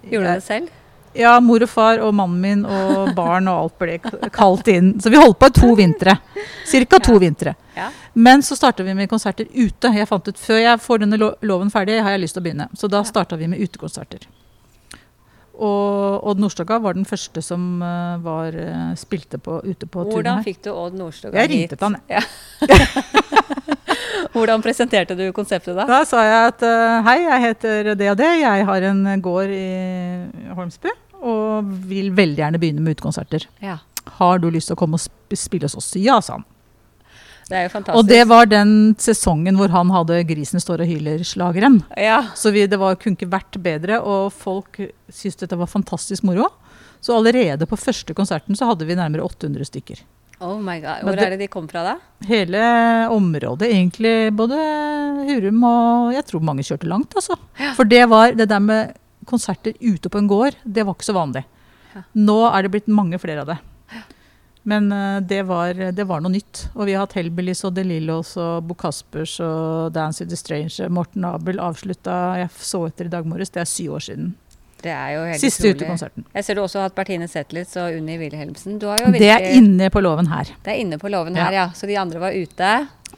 Gjorde 0.04 0.24
du 0.24 0.34
det 0.38 0.46
selv? 0.46 0.72
ja, 1.14 1.36
mor 1.40 1.62
og 1.62 1.68
far 1.70 2.00
og 2.02 2.10
mannen 2.16 2.40
min 2.42 2.62
og 2.66 3.12
barn 3.14 3.46
og 3.48 3.58
alt 3.66 3.76
ble 3.78 3.98
kalt 4.34 4.66
inn. 4.72 4.94
Så 5.00 5.12
vi 5.12 5.20
holdt 5.20 5.38
på 5.38 5.46
i 5.46 5.54
to 5.60 5.74
vintre. 5.78 6.16
Cirka 6.66 6.98
to 6.98 7.14
Ja. 7.14 7.18
vintre. 7.22 7.54
Ja. 7.76 7.90
Men 8.14 8.42
så 8.42 8.56
starta 8.58 8.82
vi 8.82 8.94
med 8.94 9.08
konserter 9.10 9.46
ute. 9.54 9.92
Jeg 9.94 10.08
fant 10.08 10.26
ut 10.28 10.38
Før 10.38 10.58
jeg 10.58 10.80
får 10.80 11.04
denne 11.04 11.18
loven 11.42 11.70
ferdig, 11.70 12.00
har 12.02 12.10
jeg 12.16 12.20
lyst 12.24 12.34
til 12.34 12.42
å 12.42 12.46
begynne. 12.48 12.68
Så 12.74 12.90
da 12.90 13.02
starta 13.06 13.36
vi 13.38 13.46
med 13.46 13.60
utekonserter. 13.60 14.26
Og 15.54 16.24
Odd 16.26 16.40
Nordstoga 16.42 16.80
var 16.82 16.96
den 16.96 17.06
første 17.06 17.42
som 17.44 17.82
eh, 17.84 18.16
var, 18.24 18.56
eh, 18.58 18.94
spilte 18.98 19.38
på, 19.38 19.60
ute 19.62 19.86
på 19.86 20.02
turen 20.08 20.16
Hvordan 20.16 20.42
fikk 20.46 20.64
du 20.66 20.72
Odd 20.72 20.96
Nordstoga 20.98 21.44
Jeg 21.44 21.52
ringte 21.52 21.78
han, 21.80 21.98
han, 22.00 22.02
Ja. 22.10 22.22
Hvordan 24.34 24.64
presenterte 24.64 25.14
du 25.14 25.28
konseptet 25.36 25.76
da? 25.78 25.84
Da 25.86 26.00
sa 26.08 26.24
jeg 26.26 26.50
at 26.50 26.64
eh, 26.66 26.96
hei, 27.06 27.18
jeg 27.22 27.42
heter 27.44 27.92
det 27.94 28.08
og 28.10 28.18
det. 28.18 28.32
Jeg 28.40 28.66
har 28.66 28.86
en 28.90 29.04
gård 29.22 29.52
i 29.54 29.68
Holmsby 30.56 30.90
og 31.24 31.70
vil 31.88 32.10
veldig 32.12 32.42
gjerne 32.42 32.60
begynne 32.60 32.82
med 32.84 32.98
utekonserter. 32.98 33.46
Ja. 33.64 33.78
Har 34.18 34.42
du 34.42 34.50
lyst 34.52 34.68
til 34.68 34.76
å 34.76 34.80
komme 34.80 34.98
og 34.98 35.38
spille 35.38 35.70
hos 35.70 35.78
oss? 35.78 35.94
Ja, 35.96 36.18
sa 36.20 36.40
han. 36.40 36.48
Det 37.48 37.56
er 37.58 37.66
jo 37.66 37.72
fantastisk. 37.74 37.98
Og 38.00 38.08
det 38.08 38.22
var 38.30 38.46
den 38.48 38.94
sesongen 38.98 39.56
hvor 39.58 39.68
han 39.74 39.90
hadde 39.92 40.22
'Grisen 40.24 40.60
står 40.62 40.80
og 40.80 40.88
hyler'-slageren. 40.88 41.82
Ja. 41.96 42.22
Så 42.34 42.52
vi, 42.52 42.66
det 42.66 42.78
var, 42.80 42.96
kunne 42.96 43.16
ikke 43.18 43.28
vært 43.30 43.58
bedre, 43.62 44.00
og 44.00 44.32
folk 44.32 44.80
syntes 45.12 45.36
dette 45.42 45.58
var 45.58 45.66
fantastisk 45.68 46.24
moro. 46.24 46.48
Så 47.04 47.12
allerede 47.12 47.66
på 47.68 47.76
første 47.76 48.14
konserten 48.16 48.56
så 48.56 48.66
hadde 48.70 48.86
vi 48.88 48.94
nærmere 48.96 49.22
800 49.24 49.64
stykker. 49.68 50.00
Oh 50.40 50.58
my 50.58 50.80
god. 50.80 51.02
Hvor 51.04 51.14
det- 51.16 51.24
er 51.26 51.30
det 51.36 51.38
de 51.40 51.48
kom 51.48 51.68
fra 51.68 51.82
da? 51.84 51.94
Hele 52.26 53.08
området, 53.12 53.68
egentlig. 53.70 54.34
Både 54.34 54.56
Hurum 55.28 55.62
og 55.64 56.12
Jeg 56.14 56.24
tror 56.26 56.40
mange 56.42 56.62
kjørte 56.64 56.88
langt, 56.88 57.14
altså. 57.14 57.36
For 57.76 57.84
det 57.84 58.08
var 58.08 58.32
det 58.32 58.48
der 58.48 58.58
med 58.60 58.94
konserter 59.26 59.72
ute 59.80 60.08
på 60.08 60.18
en 60.18 60.28
gård, 60.28 60.54
det 60.66 60.84
var 60.84 60.94
ikke 60.94 61.04
så 61.12 61.14
vanlig. 61.14 61.44
Ja. 61.94 62.02
Nå 62.14 62.38
er 62.52 62.62
det 62.62 62.70
blitt 62.72 62.88
mange 62.88 63.18
flere 63.18 63.40
av 63.40 63.46
det. 63.46 63.58
Men 64.64 64.86
eh, 64.92 65.18
det, 65.20 65.42
var, 65.48 65.74
det 65.92 66.06
var 66.08 66.22
noe 66.24 66.32
nytt. 66.32 66.66
Og 66.74 66.86
vi 66.88 66.94
har 66.96 67.04
hatt 67.04 67.16
Hellbillies 67.18 67.64
og 67.68 67.74
The 67.76 67.84
Lillos 67.84 68.34
og 68.40 68.64
Bo 68.68 68.76
Caspers 68.80 69.36
og 69.44 69.92
Dance 69.92 70.22
with 70.24 70.32
the 70.32 70.38
Strange. 70.40 70.88
Morten 70.88 71.26
Abel 71.28 71.60
avslutta 71.60 72.14
Jeg 72.40 72.50
så 72.64 72.86
etter 72.88 73.10
i 73.10 73.12
dag 73.12 73.28
morges, 73.28 73.52
det 73.52 73.60
er 73.64 73.68
syv 73.68 73.98
år 73.98 74.06
siden. 74.08 74.32
Det 74.84 74.92
er 74.92 75.14
jo 75.14 75.20
helt 75.24 75.40
Siste 75.40 75.70
utekonserten. 75.72 76.26
Jeg 76.34 76.44
ser 76.44 76.58
du 76.58 76.60
også 76.60 76.80
har 76.82 76.90
hatt 76.90 76.96
Bertine 76.96 77.24
Zetlitz 77.30 77.72
og 77.80 77.94
Unni 77.96 78.18
Wilhelmsen. 78.20 78.76
Du 78.80 78.84
har 78.90 79.00
jo 79.00 79.12
Det 79.14 79.30
er 79.32 79.46
inne 79.56 79.88
på 79.92 80.02
låven 80.04 80.28
her. 80.28 80.50
Det 80.64 80.74
er 80.74 80.82
inne 80.82 80.98
på 81.00 81.08
låven 81.12 81.36
Ja. 81.36 81.46
her, 81.46 81.52
ja. 81.56 81.66
Så 81.72 81.88
de 81.88 81.96
andre 81.96 82.20
var 82.20 82.36
ute. 82.36 82.72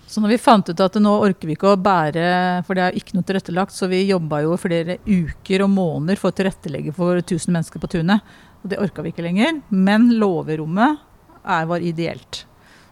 Så 0.06 0.22
når 0.22 0.28
vi 0.28 0.38
fant 0.38 0.68
ut 0.70 0.80
at 0.80 0.94
nå 1.02 1.14
orker 1.26 1.48
vi 1.50 1.56
ikke 1.56 1.72
å 1.74 1.78
bære, 1.82 2.62
for 2.68 2.78
det 2.78 2.84
er 2.84 2.94
ikke 3.00 3.16
noe 3.16 3.26
tilrettelagt, 3.26 3.74
så 3.74 3.88
vi 3.90 4.04
jobba 4.06 4.42
jo 4.44 4.54
flere 4.62 4.98
uker 5.02 5.64
og 5.66 5.70
måneder 5.74 6.20
for 6.20 6.30
å 6.30 6.36
tilrettelegge 6.38 6.94
for 6.94 7.18
1000 7.18 7.50
mennesker 7.56 7.82
på 7.82 7.90
tunet. 7.90 8.22
Og 8.62 8.70
det 8.70 8.78
orka 8.78 9.02
vi 9.02 9.10
ikke 9.10 9.26
lenger. 9.26 9.58
Men 9.70 10.06
låverommet 10.20 11.02
er, 11.46 11.70
var 11.70 11.84
ideelt. 11.84 12.44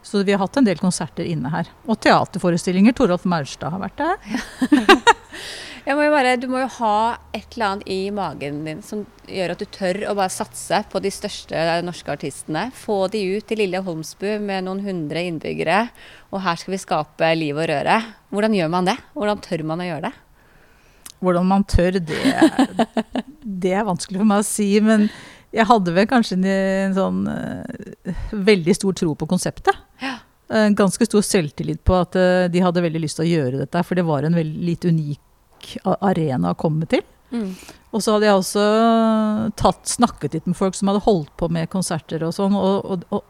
Så 0.05 0.23
vi 0.23 0.35
har 0.35 0.43
hatt 0.43 0.57
en 0.61 0.67
del 0.67 0.81
konserter 0.81 1.25
inne 1.25 1.51
her. 1.53 1.71
Og 1.89 1.97
teaterforestillinger. 2.05 2.93
Toralf 2.97 3.25
Maurstad 3.29 3.73
har 3.73 3.81
vært 3.83 4.03
der. 4.03 4.19
Må 5.85 6.01
bare, 6.09 6.39
du 6.41 6.47
må 6.49 6.63
jo 6.63 6.69
ha 6.79 6.99
et 7.37 7.53
eller 7.53 7.75
annet 7.75 7.89
i 7.93 8.09
magen 8.15 8.63
din 8.65 8.79
som 8.81 9.03
gjør 9.29 9.53
at 9.53 9.61
du 9.61 9.67
tør 9.69 9.99
å 10.09 10.15
bare 10.17 10.33
satse 10.33 10.79
på 10.89 11.01
de 11.05 11.11
største 11.13 11.61
norske 11.85 12.09
artistene. 12.09 12.71
Få 12.73 13.03
de 13.13 13.21
ut 13.35 13.45
til 13.45 13.61
lille 13.61 13.83
Holmsbu 13.85 14.39
med 14.41 14.65
noen 14.65 14.81
hundre 14.87 15.27
innbyggere, 15.29 15.83
og 16.33 16.41
her 16.47 16.57
skal 16.57 16.73
vi 16.73 16.81
skape 16.81 17.31
liv 17.37 17.61
og 17.61 17.69
røre. 17.69 17.99
Hvordan 18.33 18.57
gjør 18.57 18.73
man 18.73 18.89
det? 18.89 18.97
Hvordan 19.13 19.45
tør 19.45 19.67
man 19.69 19.85
å 19.85 19.91
gjøre 19.91 20.07
det? 20.09 20.15
Hvordan 21.25 21.53
man 21.53 21.69
tør, 21.69 22.01
det, 22.01 22.23
det 23.65 23.77
er 23.77 23.85
vanskelig 23.85 24.23
for 24.23 24.33
meg 24.33 24.41
å 24.41 24.49
si. 24.49 24.71
Men 24.85 25.11
jeg 25.55 25.69
hadde 25.71 25.95
vel 25.95 26.07
kanskje 26.11 26.39
en, 26.41 26.95
sånn 26.97 27.25
uh, 27.31 28.15
veldig 28.33 28.75
stor 28.77 28.97
tro 28.99 29.15
på 29.19 29.29
konseptet. 29.31 29.77
Ja. 30.03 30.17
En 30.55 30.77
ganske 30.77 31.07
stor 31.07 31.25
selvtillit 31.25 31.85
på 31.87 31.97
at 31.97 32.19
uh, 32.19 32.47
de 32.53 32.63
hadde 32.65 32.83
veldig 32.85 33.05
lyst 33.05 33.21
til 33.21 33.27
å 33.27 33.31
gjøre 33.31 33.63
dette, 33.63 33.85
for 33.87 33.99
det 33.99 34.07
var 34.09 34.27
en 34.27 34.37
veldig 34.37 34.69
litt 34.69 34.85
unik 34.85 35.77
arena 36.05 36.53
å 36.53 36.59
komme 36.59 36.89
til. 36.91 37.05
Mm. 37.35 37.55
Og 37.95 38.03
så 38.03 38.15
hadde 38.15 38.29
jeg 38.29 38.39
også 38.39 38.65
tatt, 39.59 39.87
snakket 39.91 40.37
litt 40.37 40.49
med 40.51 40.59
folk 40.59 40.77
som 40.77 40.91
hadde 40.91 41.05
holdt 41.07 41.33
på 41.41 41.49
med 41.53 41.71
konserter 41.73 42.23
og 42.27 42.35
sånn, 42.37 42.57
og, 42.59 42.85
og, 42.85 43.07
og, 43.15 43.25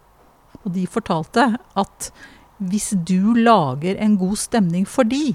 og, 0.60 0.68
de 0.74 0.86
fortalte 0.88 1.46
at 1.80 2.10
hvis 2.64 2.92
du 3.06 3.34
lager 3.36 3.98
en 4.00 4.16
god 4.20 4.38
stemning 4.40 4.86
for 4.88 5.08
de, 5.08 5.34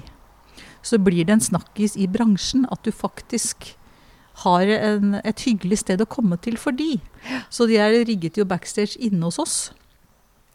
så 0.82 0.98
blir 0.98 1.26
det 1.28 1.36
en 1.36 1.44
snakkis 1.50 1.96
i 2.00 2.08
bransjen 2.10 2.64
at 2.72 2.82
du 2.86 2.90
faktisk 2.94 3.74
har 4.44 4.72
en, 4.76 5.16
et 5.24 5.46
hyggelig 5.46 5.82
sted 5.82 6.02
å 6.02 6.08
komme 6.10 6.38
til 6.42 6.58
for 6.60 6.76
de. 6.76 6.94
Så 7.52 7.68
de 7.70 7.78
er 7.80 8.00
rigget 8.08 8.40
jo 8.40 8.48
backstage 8.48 8.98
inne 9.00 9.28
hos 9.28 9.40
oss 9.42 9.58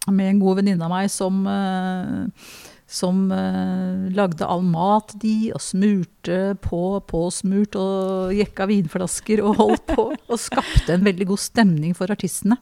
med 0.05 0.29
en 0.29 0.39
god 0.41 0.59
venninne 0.59 0.85
av 0.85 0.91
meg 0.93 1.09
som 1.09 1.45
uh, 1.49 2.25
som 2.85 3.31
uh, 3.33 4.05
lagde 4.13 4.45
all 4.45 4.61
mat, 4.61 5.15
de, 5.21 5.49
og 5.55 5.61
smurte 5.63 6.53
på, 6.61 6.81
påsmurt, 7.09 7.77
og 7.81 8.35
jekka 8.37 8.67
vinflasker 8.69 9.41
og 9.41 9.57
holdt 9.61 9.87
på. 9.89 10.05
Og 10.31 10.41
skapte 10.41 10.93
en 10.93 11.05
veldig 11.05 11.27
god 11.31 11.41
stemning 11.41 11.95
for 11.97 12.13
artistene 12.13 12.59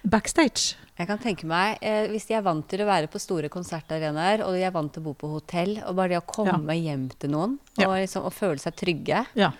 backstage. 0.00 0.78
Jeg 1.00 1.08
kan 1.08 1.20
tenke 1.20 1.46
meg, 1.48 1.78
eh, 1.80 2.08
Hvis 2.12 2.26
de 2.28 2.34
er 2.36 2.44
vant 2.44 2.66
til 2.68 2.82
å 2.82 2.88
være 2.88 3.08
på 3.08 3.20
store 3.20 3.48
konsertarenaer, 3.52 4.44
og 4.44 4.56
de 4.56 4.64
er 4.64 4.72
vant 4.72 4.92
til 4.92 5.02
å 5.02 5.08
bo 5.10 5.14
på 5.16 5.30
hotell, 5.32 5.78
og 5.86 5.96
bare 5.96 6.14
det 6.14 6.20
å 6.20 6.28
komme 6.28 6.76
ja. 6.76 6.90
hjem 6.90 7.08
til 7.18 7.32
noen 7.32 7.56
og, 7.56 7.80
ja. 7.80 7.88
liksom, 8.02 8.24
og, 8.28 8.32
føle 8.36 8.60
seg 8.60 8.76
trygge 8.76 9.24
ja. 9.38 9.52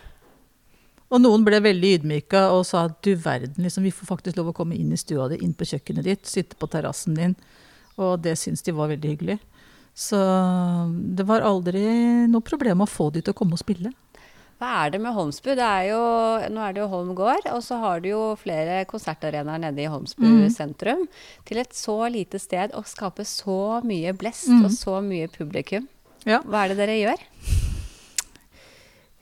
Og 1.11 1.19
noen 1.19 1.43
ble 1.47 1.59
veldig 1.62 1.95
ydmyka 1.99 2.45
og 2.55 2.62
sa 2.69 2.85
at 2.87 3.00
du 3.02 3.14
verden, 3.19 3.64
liksom, 3.64 3.87
vi 3.87 3.95
får 3.95 4.12
faktisk 4.12 4.38
lov 4.38 4.52
å 4.52 4.57
komme 4.61 4.79
inn 4.79 4.93
i 4.95 5.00
stua 5.00 5.26
di, 5.33 5.40
inn 5.43 5.57
på 5.59 5.67
kjøkkenet 5.73 6.07
ditt, 6.07 6.29
sitte 6.31 6.59
på 6.59 6.69
terrassen 6.71 7.17
din. 7.19 7.35
Og 8.00 8.21
det 8.23 8.37
syns 8.38 8.62
de 8.62 8.75
var 8.76 8.93
veldig 8.93 9.14
hyggelig. 9.14 9.40
Så 9.97 10.21
det 11.19 11.26
var 11.26 11.43
aldri 11.45 11.83
noe 12.31 12.47
problem 12.47 12.85
å 12.85 12.88
få 12.88 13.11
de 13.11 13.25
til 13.25 13.35
å 13.35 13.40
komme 13.40 13.59
og 13.59 13.62
spille. 13.62 13.90
Hva 14.61 14.85
er 14.85 14.93
det 14.93 15.00
med 15.00 15.14
Holmsbu? 15.17 15.55
Det 15.57 15.64
er 15.64 15.87
jo, 15.88 16.00
nå 16.52 16.61
er 16.62 16.75
det 16.76 16.83
jo 16.83 16.90
Holm 16.93 17.14
gård, 17.17 17.49
og 17.49 17.62
så 17.64 17.79
har 17.81 18.02
du 18.05 18.11
jo 18.11 18.21
flere 18.40 18.83
konsertarenaer 18.88 19.62
nede 19.62 19.87
i 19.87 19.88
Holmsbu 19.88 20.26
mm. 20.26 20.50
sentrum. 20.52 21.07
Til 21.49 21.62
et 21.62 21.73
så 21.76 21.97
lite 22.12 22.38
sted 22.43 22.76
å 22.76 22.85
skape 22.85 23.25
så 23.25 23.81
mye 23.88 24.12
blest 24.21 24.52
mm. 24.52 24.62
og 24.69 24.76
så 24.76 25.00
mye 25.05 25.33
publikum. 25.33 25.88
Ja. 26.29 26.43
Hva 26.45 26.67
er 26.67 26.75
det 26.75 26.81
dere 26.85 27.00
gjør? 27.00 27.29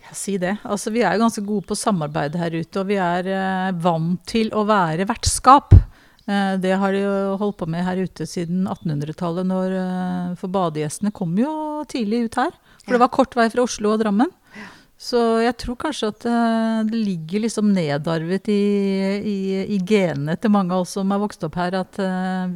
Ja, 0.08 0.16
si 0.16 0.38
det. 0.40 0.56
Altså, 0.64 0.90
vi 0.94 1.02
er 1.04 1.14
jo 1.14 1.26
ganske 1.26 1.44
gode 1.44 1.68
på 1.68 1.76
samarbeid 1.76 2.36
her 2.40 2.54
ute, 2.56 2.80
og 2.80 2.88
vi 2.88 2.96
er 2.96 3.28
eh, 3.28 3.72
vant 3.76 4.22
til 4.30 4.48
å 4.56 4.64
være 4.68 5.04
vertskap. 5.08 5.76
Eh, 6.28 6.54
det 6.60 6.76
har 6.76 6.92
de 6.92 7.02
jo 7.02 7.36
holdt 7.40 7.58
på 7.62 7.68
med 7.70 7.84
her 7.86 8.00
ute 8.04 8.26
siden 8.28 8.66
1800-tallet. 8.68 9.52
Eh, 9.52 10.32
for 10.40 10.52
badegjestene 10.52 11.12
kom 11.16 11.36
jo 11.40 11.52
tidlig 11.88 12.26
ut 12.28 12.40
her. 12.40 12.56
For 12.84 12.96
det 12.96 13.02
var 13.04 13.12
kort 13.12 13.36
vei 13.36 13.48
fra 13.52 13.64
Oslo 13.64 13.94
og 13.94 14.02
Drammen. 14.02 14.32
Så 14.98 15.20
jeg 15.44 15.54
tror 15.60 15.76
kanskje 15.78 16.08
at 16.10 16.24
eh, 16.26 16.78
det 16.88 17.02
ligger 17.04 17.44
liksom 17.44 17.68
nedarvet 17.76 18.48
i, 18.50 18.62
i, 19.20 19.36
i 19.76 19.78
genene 19.86 20.34
til 20.40 20.52
mange 20.52 20.74
av 20.74 20.82
oss 20.82 20.96
som 20.98 21.12
er 21.14 21.20
vokst 21.22 21.44
opp 21.46 21.60
her, 21.60 21.76
at 21.84 22.00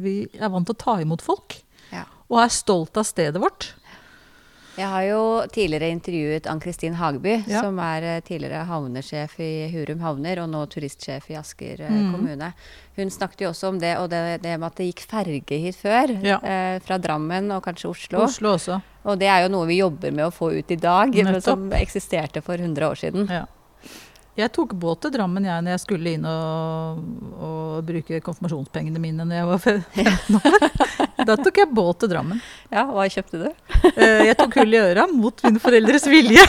vi 0.01 0.23
er 0.35 0.51
vant 0.51 0.67
til 0.67 0.75
å 0.75 0.83
ta 0.83 0.97
imot 1.01 1.23
folk. 1.23 1.61
Ja. 1.93 2.03
Og 2.33 2.41
er 2.43 2.51
stolt 2.53 2.99
av 2.99 3.07
stedet 3.07 3.41
vårt. 3.41 3.71
Jeg 4.73 4.89
har 4.89 5.03
jo 5.05 5.21
tidligere 5.53 5.91
intervjuet 5.93 6.47
Ann-Kristin 6.49 6.95
Hageby, 6.97 7.35
ja. 7.45 7.61
som 7.61 7.77
er 7.83 8.07
eh, 8.09 8.21
tidligere 8.25 8.63
havnesjef 8.65 9.35
i 9.43 9.51
Hurum 9.69 10.01
havner 10.01 10.41
og 10.41 10.49
nå 10.49 10.63
turistsjef 10.71 11.29
i 11.29 11.37
Asker 11.37 11.83
mm. 11.85 12.07
kommune. 12.15 12.49
Hun 12.97 13.13
snakket 13.13 13.45
jo 13.45 13.51
også 13.51 13.69
om 13.69 13.77
det, 13.81 13.93
og 14.01 14.09
det, 14.09 14.23
det 14.41 14.55
med 14.57 14.71
at 14.71 14.81
det 14.81 14.89
gikk 14.89 15.05
ferge 15.11 15.59
hit 15.61 15.77
før. 15.77 16.15
Ja. 16.25 16.39
Eh, 16.41 16.79
fra 16.85 16.97
Drammen 17.01 17.53
og 17.53 17.61
kanskje 17.67 17.91
Oslo. 17.91 18.23
Oslo 18.25 18.55
også. 18.57 18.79
Og 19.03 19.19
det 19.21 19.29
er 19.29 19.45
jo 19.45 19.53
noe 19.53 19.69
vi 19.69 19.81
jobber 19.81 20.15
med 20.15 20.25
å 20.25 20.33
få 20.33 20.53
ut 20.57 20.73
i 20.73 20.79
dag, 20.79 21.13
som 21.43 21.69
eksisterte 21.77 22.41
for 22.41 22.57
100 22.57 22.89
år 22.89 23.03
siden. 23.03 23.29
Ja. 23.29 23.45
Jeg 24.33 24.49
tok 24.49 24.71
båt 24.81 25.03
til 25.03 25.11
Drammen 25.13 25.45
jeg 25.45 25.61
når 25.61 25.75
jeg 25.75 25.81
skulle 25.83 26.13
inn 26.17 26.23
og, 26.25 27.01
og 27.37 27.83
bruke 27.85 28.17
konfirmasjonspengene 28.25 29.01
mine 29.01 29.27
når 29.29 29.37
jeg 29.37 29.49
var 29.51 29.59
15 29.61 30.37
år. 30.39 30.65
Da 31.29 31.35
tok 31.37 31.59
jeg 31.61 31.69
båt 31.69 32.01
til 32.01 32.09
Drammen. 32.15 32.41
Ja, 32.73 32.87
Hva 32.89 33.05
kjøpte 33.13 33.43
du? 33.43 33.49
Eh, 33.93 34.23
jeg 34.31 34.37
tok 34.39 34.57
hull 34.57 34.73
i 34.73 34.81
øra 34.81 35.05
mot 35.11 35.45
mine 35.45 35.61
foreldres 35.61 36.09
vilje. 36.09 36.41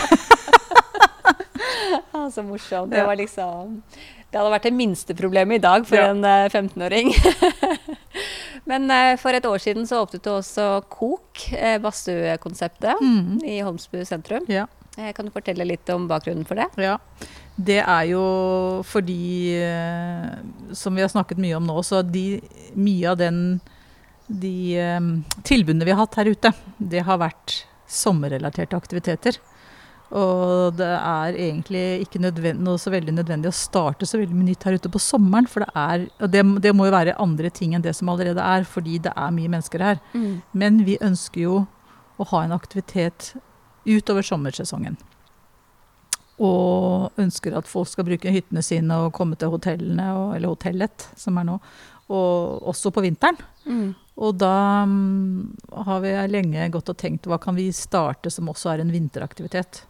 ah, 2.17 2.31
så 2.33 2.45
morsomt. 2.47 2.95
Det 2.95 3.05
var 3.05 3.21
liksom 3.21 3.83
Det 4.31 4.41
hadde 4.41 4.55
vært 4.57 4.71
det 4.71 4.75
minste 4.81 5.17
problemet 5.19 5.61
i 5.61 5.65
dag 5.67 5.85
for 5.85 6.01
ja. 6.01 6.09
en 6.15 6.25
15-åring. 6.25 7.13
Men 8.71 8.89
uh, 8.89 9.13
for 9.21 9.37
et 9.37 9.45
år 9.45 9.61
siden 9.61 9.85
så 9.85 10.01
åpnet 10.07 10.25
du 10.25 10.33
også 10.33 10.81
KOK, 10.89 11.45
eh, 11.53 11.77
badstuekonseptet, 11.85 12.97
mm. 13.05 13.45
i 13.45 13.61
Holmsbu 13.61 14.01
sentrum. 14.09 14.49
Ja. 14.49 14.65
Kan 14.95 15.27
du 15.27 15.35
fortelle 15.35 15.67
litt 15.67 15.91
om 15.91 16.07
bakgrunnen 16.11 16.47
for 16.47 16.59
det? 16.61 16.69
Ja, 16.79 16.99
det 17.57 17.81
er 17.83 18.05
jo 18.13 18.25
fordi, 18.87 19.57
eh, 19.59 20.29
som 20.75 20.95
vi 20.95 21.03
har 21.03 21.11
snakket 21.11 21.41
mye 21.43 21.57
om 21.59 21.67
nå, 21.67 21.81
så 21.83 22.03
de, 22.07 22.41
mye 22.79 23.11
av 23.11 23.19
den, 23.19 23.41
de 24.27 24.55
um, 24.99 25.11
tilbudene 25.43 25.87
vi 25.87 25.95
har 25.95 26.05
hatt 26.05 26.21
her 26.21 26.31
ute, 26.31 26.55
det 26.79 27.03
har 27.07 27.19
vært 27.23 27.65
sommerrelaterte 27.91 28.79
aktiviteter. 28.79 29.41
Og 30.15 30.77
det 30.79 30.87
er 30.95 31.37
egentlig 31.49 31.85
ikke 32.05 32.21
noe 32.23 32.77
så 32.79 32.93
veldig 32.93 33.17
nødvendig 33.17 33.51
å 33.51 33.57
starte 33.57 34.07
så 34.07 34.21
veldig 34.21 34.37
mye 34.37 34.53
nytt 34.53 34.67
her 34.69 34.77
ute 34.79 34.91
på 34.93 35.01
sommeren. 35.03 35.49
For 35.51 35.65
det 35.65 35.73
er 35.75 36.05
Og 36.23 36.31
det, 36.31 36.45
det, 36.63 36.75
må 36.77 36.87
jo 36.87 36.95
være 36.95 37.17
andre 37.19 37.51
ting 37.51 37.75
enn 37.75 37.83
det 37.83 37.97
som 37.99 38.13
allerede 38.13 38.43
er, 38.43 38.67
fordi 38.69 39.01
det 39.03 39.15
er 39.17 39.35
mye 39.35 39.51
mennesker 39.51 39.83
her. 39.83 39.99
Mm. 40.13 40.43
Men 40.53 40.85
vi 40.87 41.01
ønsker 41.03 41.41
jo 41.41 41.57
å 42.21 42.29
ha 42.31 42.45
en 42.45 42.55
aktivitet 42.55 43.33
utover 43.85 44.25
sommersesongen 44.27 44.97
og 46.43 47.21
ønsker 47.21 47.55
at 47.55 47.69
folk 47.71 47.89
skal 47.91 48.07
bruke 48.09 48.33
hyttene 48.33 48.63
sine 48.65 48.97
og 49.05 49.13
komme 49.15 49.39
til 49.39 49.53
hotellene, 49.53 50.07
eller 50.35 50.51
hotellet, 50.51 51.07
som 51.19 51.39
er 51.39 51.47
nå, 51.47 51.59
og 52.11 52.67
også 52.73 52.91
på 52.95 53.05
vinteren. 53.05 53.39
Mm. 53.65 53.95
Og 54.25 54.35
da 54.39 54.57
um, 54.87 55.55
har 55.87 56.03
vi 56.03 56.13
lenge 56.31 56.69
gått 56.75 56.91
og 56.91 56.99
tenkt 56.99 57.29
hva 57.31 57.39
kan 57.43 57.57
vi 57.57 57.71
starte 57.75 58.33
som 58.35 58.51
også 58.51 58.75
er 58.75 58.83
en 58.83 58.93
vinteraktivitet. 58.95 59.85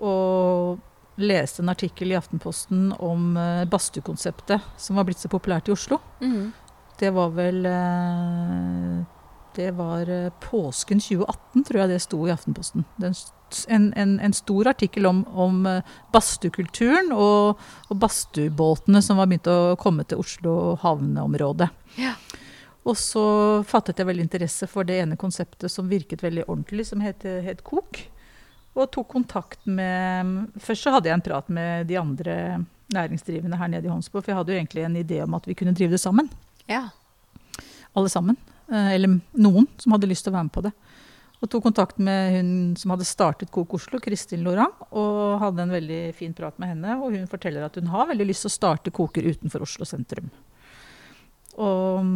Og 0.00 0.80
leste 1.20 1.62
en 1.62 1.70
artikkel 1.70 2.10
i 2.10 2.18
Aftenposten 2.18 2.90
om 2.98 3.36
uh, 3.38 3.64
badstuekonseptet 3.70 4.64
som 4.80 4.98
var 4.98 5.06
blitt 5.08 5.20
så 5.22 5.30
populært 5.32 5.68
i 5.68 5.76
Oslo. 5.76 6.00
Mm. 6.24 6.52
Det 6.98 7.12
var 7.14 7.32
vel 7.36 7.64
uh, 7.68 9.04
Det 9.54 9.70
var 9.78 10.10
uh, 10.10 10.30
påsken 10.42 11.00
2018, 11.00 11.64
tror 11.64 11.80
jeg 11.80 11.92
det 11.92 12.02
sto 12.02 12.20
i 12.26 12.34
Aftenposten. 12.34 12.86
Den 13.00 13.16
en, 13.70 13.92
en, 13.94 14.16
en 14.18 14.32
stor 14.34 14.66
artikkel 14.66 15.06
om, 15.06 15.20
om 15.30 15.60
badstukulturen 16.10 17.12
og, 17.14 17.60
og 17.86 17.98
badstubåtene 18.02 18.98
som 19.04 19.20
var 19.20 19.28
begynt 19.30 19.46
å 19.46 19.76
komme 19.78 20.02
til 20.10 20.18
Oslo 20.18 20.54
havneområde. 20.82 21.68
Ja. 22.00 22.16
Og 22.84 22.96
så 23.00 23.24
fattet 23.68 24.00
jeg 24.00 24.08
veldig 24.08 24.26
interesse 24.26 24.68
for 24.68 24.84
det 24.88 24.98
ene 25.00 25.20
konseptet 25.20 25.72
som 25.72 25.88
virket 25.88 26.24
veldig 26.24 26.44
ordentlig, 26.48 26.88
som 26.90 27.04
het, 27.04 27.22
het 27.22 27.62
Kok. 27.64 28.00
Og 28.74 28.90
tok 28.90 29.12
kontakt 29.12 29.68
med 29.70 30.48
Først 30.58 30.82
så 30.82 30.96
hadde 30.96 31.08
jeg 31.08 31.20
en 31.20 31.24
prat 31.24 31.50
med 31.52 31.86
de 31.86 31.98
andre 32.00 32.34
næringsdrivende 32.94 33.56
her 33.56 33.70
nede 33.70 33.88
i 33.88 33.92
Hånsbo, 33.92 34.20
for 34.20 34.32
jeg 34.32 34.38
hadde 34.38 34.52
jo 34.52 34.58
egentlig 34.58 34.84
en 34.84 34.98
idé 35.00 35.22
om 35.24 35.38
at 35.38 35.46
vi 35.48 35.56
kunne 35.56 35.72
drive 35.74 35.94
det 35.94 36.02
sammen. 36.02 36.28
Ja. 36.68 36.88
Alle 37.96 38.10
sammen. 38.12 38.36
Eh, 38.72 38.94
eller 38.96 39.18
noen 39.32 39.68
som 39.80 39.94
hadde 39.94 40.08
lyst 40.10 40.26
til 40.26 40.32
å 40.32 40.38
være 40.38 40.48
med 40.48 40.56
på 40.56 40.64
det. 40.66 40.72
Og 41.44 41.50
tok 41.52 41.66
kontakt 41.66 41.98
med 42.00 42.38
hun 42.38 42.50
som 42.80 42.94
hadde 42.94 43.04
startet 43.04 43.50
Kok 43.52 43.74
Oslo, 43.76 43.98
Kristin 44.00 44.44
Lorang, 44.46 44.72
og 44.96 45.42
hadde 45.42 45.66
en 45.66 45.74
veldig 45.74 46.02
fin 46.16 46.32
prat 46.36 46.56
med 46.62 46.72
henne. 46.72 46.96
Og 47.04 47.12
hun 47.12 47.26
forteller 47.28 47.66
at 47.66 47.76
hun 47.76 47.90
har 47.92 48.08
veldig 48.08 48.28
lyst 48.30 48.46
til 48.46 48.52
å 48.52 48.54
starte 48.54 48.94
koker 48.94 49.26
utenfor 49.28 49.66
Oslo 49.66 49.84
sentrum. 49.88 50.30
Og, 51.60 52.06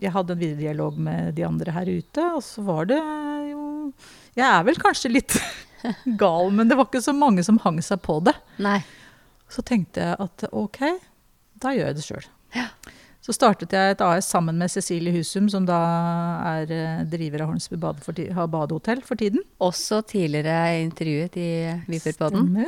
jeg 0.00 0.12
hadde 0.12 0.34
en 0.34 0.40
videre 0.40 0.60
dialog 0.60 0.96
med 1.00 1.36
de 1.36 1.44
andre 1.46 1.72
her 1.76 1.88
ute, 1.88 2.24
og 2.36 2.42
så 2.44 2.64
var 2.66 2.88
det 2.90 2.98
jo 3.50 3.62
Jeg 4.36 4.44
er 4.44 4.64
vel 4.66 4.80
kanskje 4.80 5.12
litt 5.12 5.36
gal, 6.22 6.50
men 6.52 6.68
det 6.68 6.76
var 6.76 6.88
ikke 6.88 7.04
så 7.04 7.14
mange 7.16 7.44
som 7.46 7.60
hang 7.64 7.78
seg 7.84 8.00
på 8.04 8.18
det. 8.24 8.34
Nei. 8.64 8.80
Så 9.52 9.62
tenkte 9.64 10.02
jeg 10.02 10.18
at 10.24 10.48
ok, 10.50 10.80
da 11.62 11.72
gjør 11.72 11.92
jeg 11.92 11.98
det 11.98 12.04
sjøl. 12.04 12.30
Ja. 12.56 12.70
Så 13.26 13.34
startet 13.34 13.72
jeg 13.74 13.90
et 13.96 14.02
AS 14.06 14.28
sammen 14.30 14.54
med 14.54 14.70
Cecilie 14.70 15.10
Husum, 15.10 15.48
som 15.50 15.64
da 15.66 15.76
er 16.46 16.70
eh, 16.70 17.00
driver 17.10 17.42
av 17.42 17.48
Holmsby 17.50 17.78
bade 17.82 18.26
har 18.36 18.50
badehotell 18.52 19.02
for 19.02 19.18
tiden. 19.18 19.42
Også 19.58 19.98
tidligere 20.06 20.84
intervjuet 20.84 21.38
i 21.42 21.50
Viperpodden. 21.90 22.54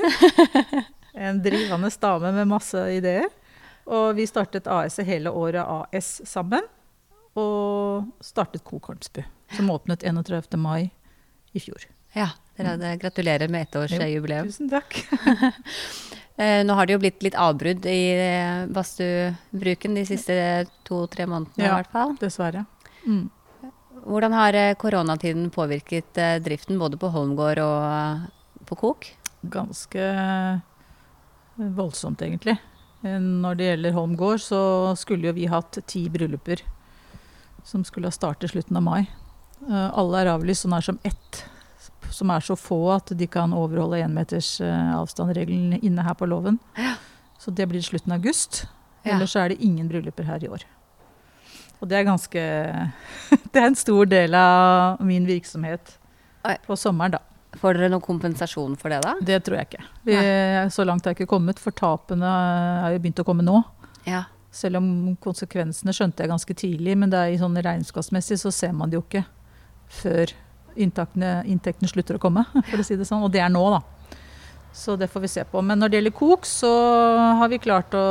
En 1.19 1.41
drivende 1.43 1.89
dame 1.99 2.31
med 2.31 2.47
masse 2.47 2.79
ideer. 2.95 3.27
Og 3.91 4.13
vi 4.15 4.27
startet 4.29 4.69
AS-et 4.71 5.07
hele 5.09 5.33
året 5.35 5.63
AS 5.63 6.21
sammen. 6.29 6.63
Og 7.35 8.07
startet 8.23 8.63
Kok 8.63 8.93
Holmsby, 8.93 9.25
som 9.57 9.71
åpnet 9.75 10.05
31. 10.07 10.55
mai 10.59 10.91
i 11.55 11.63
fjor. 11.63 11.89
Ja, 12.15 12.29
dere 12.59 12.95
gratulerer 13.03 13.51
med 13.51 13.67
ettårsjubileum. 13.67 14.51
Tusen 14.51 14.71
takk. 14.71 15.01
Eh, 16.39 16.61
nå 16.63 16.75
har 16.79 16.87
det 16.87 16.95
jo 16.95 17.01
blitt 17.03 17.25
litt 17.27 17.35
avbrudd 17.35 17.87
i 17.91 18.03
eh, 18.15 18.69
badstuebruken 18.71 19.97
de 19.99 20.05
siste 20.07 20.37
to-tre 20.87 21.27
månedene 21.27 21.67
i 21.67 21.73
hvert 21.73 21.91
fall. 21.91 22.15
Dessverre. 22.21 22.63
Mm. 23.03 23.25
Hvordan 24.05 24.37
har 24.39 24.55
eh, 24.55 24.77
koronatiden 24.79 25.49
påvirket 25.51 26.21
driften 26.45 26.79
både 26.79 27.01
på 27.01 27.11
Holmgård 27.11 27.59
og 27.65 28.63
på 28.71 28.79
Kok? 28.79 29.11
Ganske 29.51 30.07
voldsomt, 31.59 32.23
egentlig. 32.23 32.55
Når 33.03 33.59
det 33.59 33.69
gjelder 33.73 33.95
Holmgård, 33.99 34.43
så 34.43 34.61
skulle 34.99 35.31
jo 35.31 35.35
vi 35.35 35.51
hatt 35.51 35.81
ti 35.91 36.05
brylluper 36.11 36.63
som 37.67 37.83
skulle 37.87 38.11
ha 38.11 38.15
startet 38.15 38.53
slutten 38.53 38.79
av 38.79 38.85
mai. 38.87 39.09
Alle 39.67 40.23
er 40.23 40.31
avlyst 40.33 40.67
så 40.67 40.71
nær 40.71 40.87
som 40.87 40.99
ett, 41.07 41.43
som 42.15 42.31
er 42.35 42.45
så 42.45 42.57
få 42.59 42.81
at 42.95 43.13
de 43.19 43.29
kan 43.31 43.53
overholde 43.57 44.01
énmeters 44.05 44.57
avstandregelen 44.63 45.79
inne 45.83 46.05
her 46.07 46.17
på 46.19 46.29
låven. 46.29 46.59
Så 47.39 47.55
det 47.55 47.69
blir 47.71 47.85
slutten 47.85 48.13
av 48.13 48.19
august. 48.21 48.65
Ja. 49.05 49.15
Ellers 49.15 49.37
er 49.37 49.53
det 49.53 49.63
ingen 49.65 49.89
brylluper 49.89 50.27
her 50.27 50.45
i 50.45 50.51
år. 50.51 50.65
Og 51.79 51.89
det 51.89 52.01
er 52.01 52.09
ganske 52.09 52.43
Det 53.53 53.61
er 53.61 53.69
en 53.69 53.79
stor 53.79 54.09
del 54.11 54.35
av 54.35 55.03
min 55.05 55.27
virksomhet 55.29 55.97
på 56.67 56.77
sommeren, 56.79 57.19
da. 57.19 57.23
Får 57.59 57.79
dere 57.79 57.91
noen 57.93 58.05
kompensasjon 58.05 58.75
for 58.79 58.93
det, 58.93 59.01
da? 59.05 59.15
Det 59.25 59.39
tror 59.45 59.59
jeg 59.59 59.69
ikke. 59.71 59.85
Vi, 60.07 60.17
så 60.73 60.85
langt 60.85 61.05
har 61.05 61.15
jeg 61.15 61.23
ikke 61.23 61.33
kommet, 61.33 61.61
for 61.61 61.75
tapene 61.77 62.29
er 62.29 62.95
jo 62.95 63.01
begynt 63.03 63.23
å 63.23 63.27
komme 63.27 63.45
nå. 63.45 63.63
Ja. 64.09 64.27
Selv 64.55 64.81
om 64.81 65.17
konsekvensene 65.21 65.93
skjønte 65.97 66.25
jeg 66.25 66.33
ganske 66.33 66.57
tidlig, 66.57 66.97
men 67.01 67.13
det 67.13 67.21
er 67.21 67.33
i 67.33 67.41
sånn 67.41 67.57
regnskapsmessig 67.57 68.39
så 68.41 68.53
ser 68.55 68.77
man 68.77 68.93
det 68.93 68.99
jo 68.99 69.05
ikke 69.05 69.25
før 70.01 70.33
inntektene, 70.79 71.91
slutter 71.91 72.19
å 72.19 72.23
komme, 72.23 72.45
for 72.71 72.83
å 72.83 72.87
si 72.87 72.99
det 72.99 73.09
sånn. 73.09 73.25
Og 73.27 73.33
det 73.35 73.43
er 73.45 73.53
nå, 73.53 73.65
da. 73.75 73.83
Så 74.79 74.97
det 74.97 75.09
får 75.11 75.21
vi 75.25 75.29
se 75.29 75.45
på. 75.49 75.63
Men 75.65 75.81
når 75.81 75.91
det 75.91 75.99
gjelder 75.99 76.15
kok, 76.15 76.47
så 76.47 76.71
har 77.41 77.49
vi 77.51 77.59
klart 77.59 77.95
å 77.97 78.03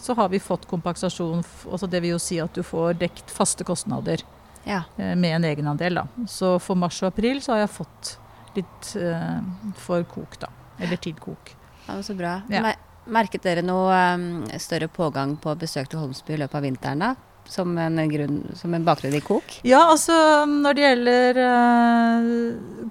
Så 0.00 0.14
har 0.14 0.30
vi 0.32 0.40
fått 0.40 0.64
kompensasjon. 0.70 1.42
Altså 1.68 1.88
det 1.90 2.00
vil 2.00 2.14
jo 2.14 2.22
si 2.22 2.38
at 2.40 2.54
du 2.54 2.62
får 2.64 2.96
dekt 3.02 3.34
faste 3.34 3.66
kostnader 3.66 4.22
ja. 4.64 4.84
eh, 4.96 5.12
med 5.16 5.36
en 5.36 5.44
egenandel, 5.50 6.00
da. 6.00 6.06
Så 6.30 6.56
for 6.62 6.78
mars 6.80 7.02
og 7.02 7.10
april 7.10 7.42
så 7.44 7.54
har 7.54 7.64
jeg 7.64 7.74
fått 7.74 8.14
litt 8.54 8.94
eh, 8.96 9.42
for 9.84 10.06
kok, 10.08 10.38
da. 10.40 10.50
Eller 10.78 11.02
til 11.02 11.18
kok. 11.20 11.52
Ja, 11.86 12.00
så 12.02 12.16
bra. 12.16 12.38
Ja. 12.48 12.72
Merket 13.04 13.44
dere 13.44 13.60
noe 13.60 13.92
um, 14.16 14.28
større 14.56 14.88
pågang 14.88 15.36
på 15.36 15.52
besøk 15.60 15.90
til 15.92 16.00
Holmsby 16.00 16.38
i 16.38 16.40
løpet 16.40 16.56
av 16.56 16.64
vinteren, 16.64 17.02
da? 17.04 17.33
Som 17.50 17.74
en, 17.78 17.98
grunn, 18.08 18.38
som 18.56 18.72
en 18.74 18.84
bakgrunn 18.86 19.14
i 19.14 19.22
Kok? 19.22 19.58
Ja, 19.68 19.82
altså 19.92 20.14
når 20.48 20.76
det 20.76 20.84
gjelder 20.84 21.40
eh, 21.44 22.28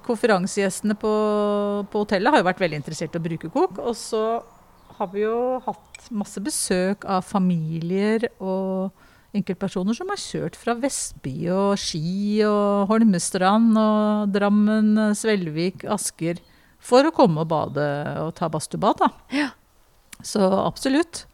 konferansegjestene 0.06 0.94
på, 1.00 1.14
på 1.90 2.04
hotellet, 2.04 2.30
har 2.30 2.42
jo 2.42 2.48
vært 2.48 2.62
veldig 2.62 2.78
interessert 2.78 3.16
i 3.16 3.20
å 3.20 3.24
bruke 3.24 3.50
kok. 3.50 3.80
Og 3.82 3.96
så 3.98 4.22
har 4.98 5.10
vi 5.10 5.24
jo 5.24 5.58
hatt 5.64 6.06
masse 6.14 6.40
besøk 6.44 7.04
av 7.10 7.26
familier 7.26 8.28
og 8.38 8.94
enkeltpersoner 9.34 9.96
som 9.98 10.10
har 10.12 10.20
kjørt 10.20 10.56
fra 10.58 10.76
Vestby 10.78 11.34
og 11.50 11.74
Ski 11.80 12.44
og 12.46 12.86
Holmestrand 12.92 13.74
og 13.80 14.34
Drammen, 14.34 14.94
Svelvik, 15.18 15.82
Asker 15.90 16.38
for 16.84 17.08
å 17.08 17.14
komme 17.16 17.42
og 17.42 17.50
bade 17.50 17.86
og 18.22 18.34
ta 18.38 18.50
badstubad, 18.52 19.00
da. 19.00 19.10
Ja. 19.34 19.50
Så 20.24 20.44
absolutt. 20.44 21.24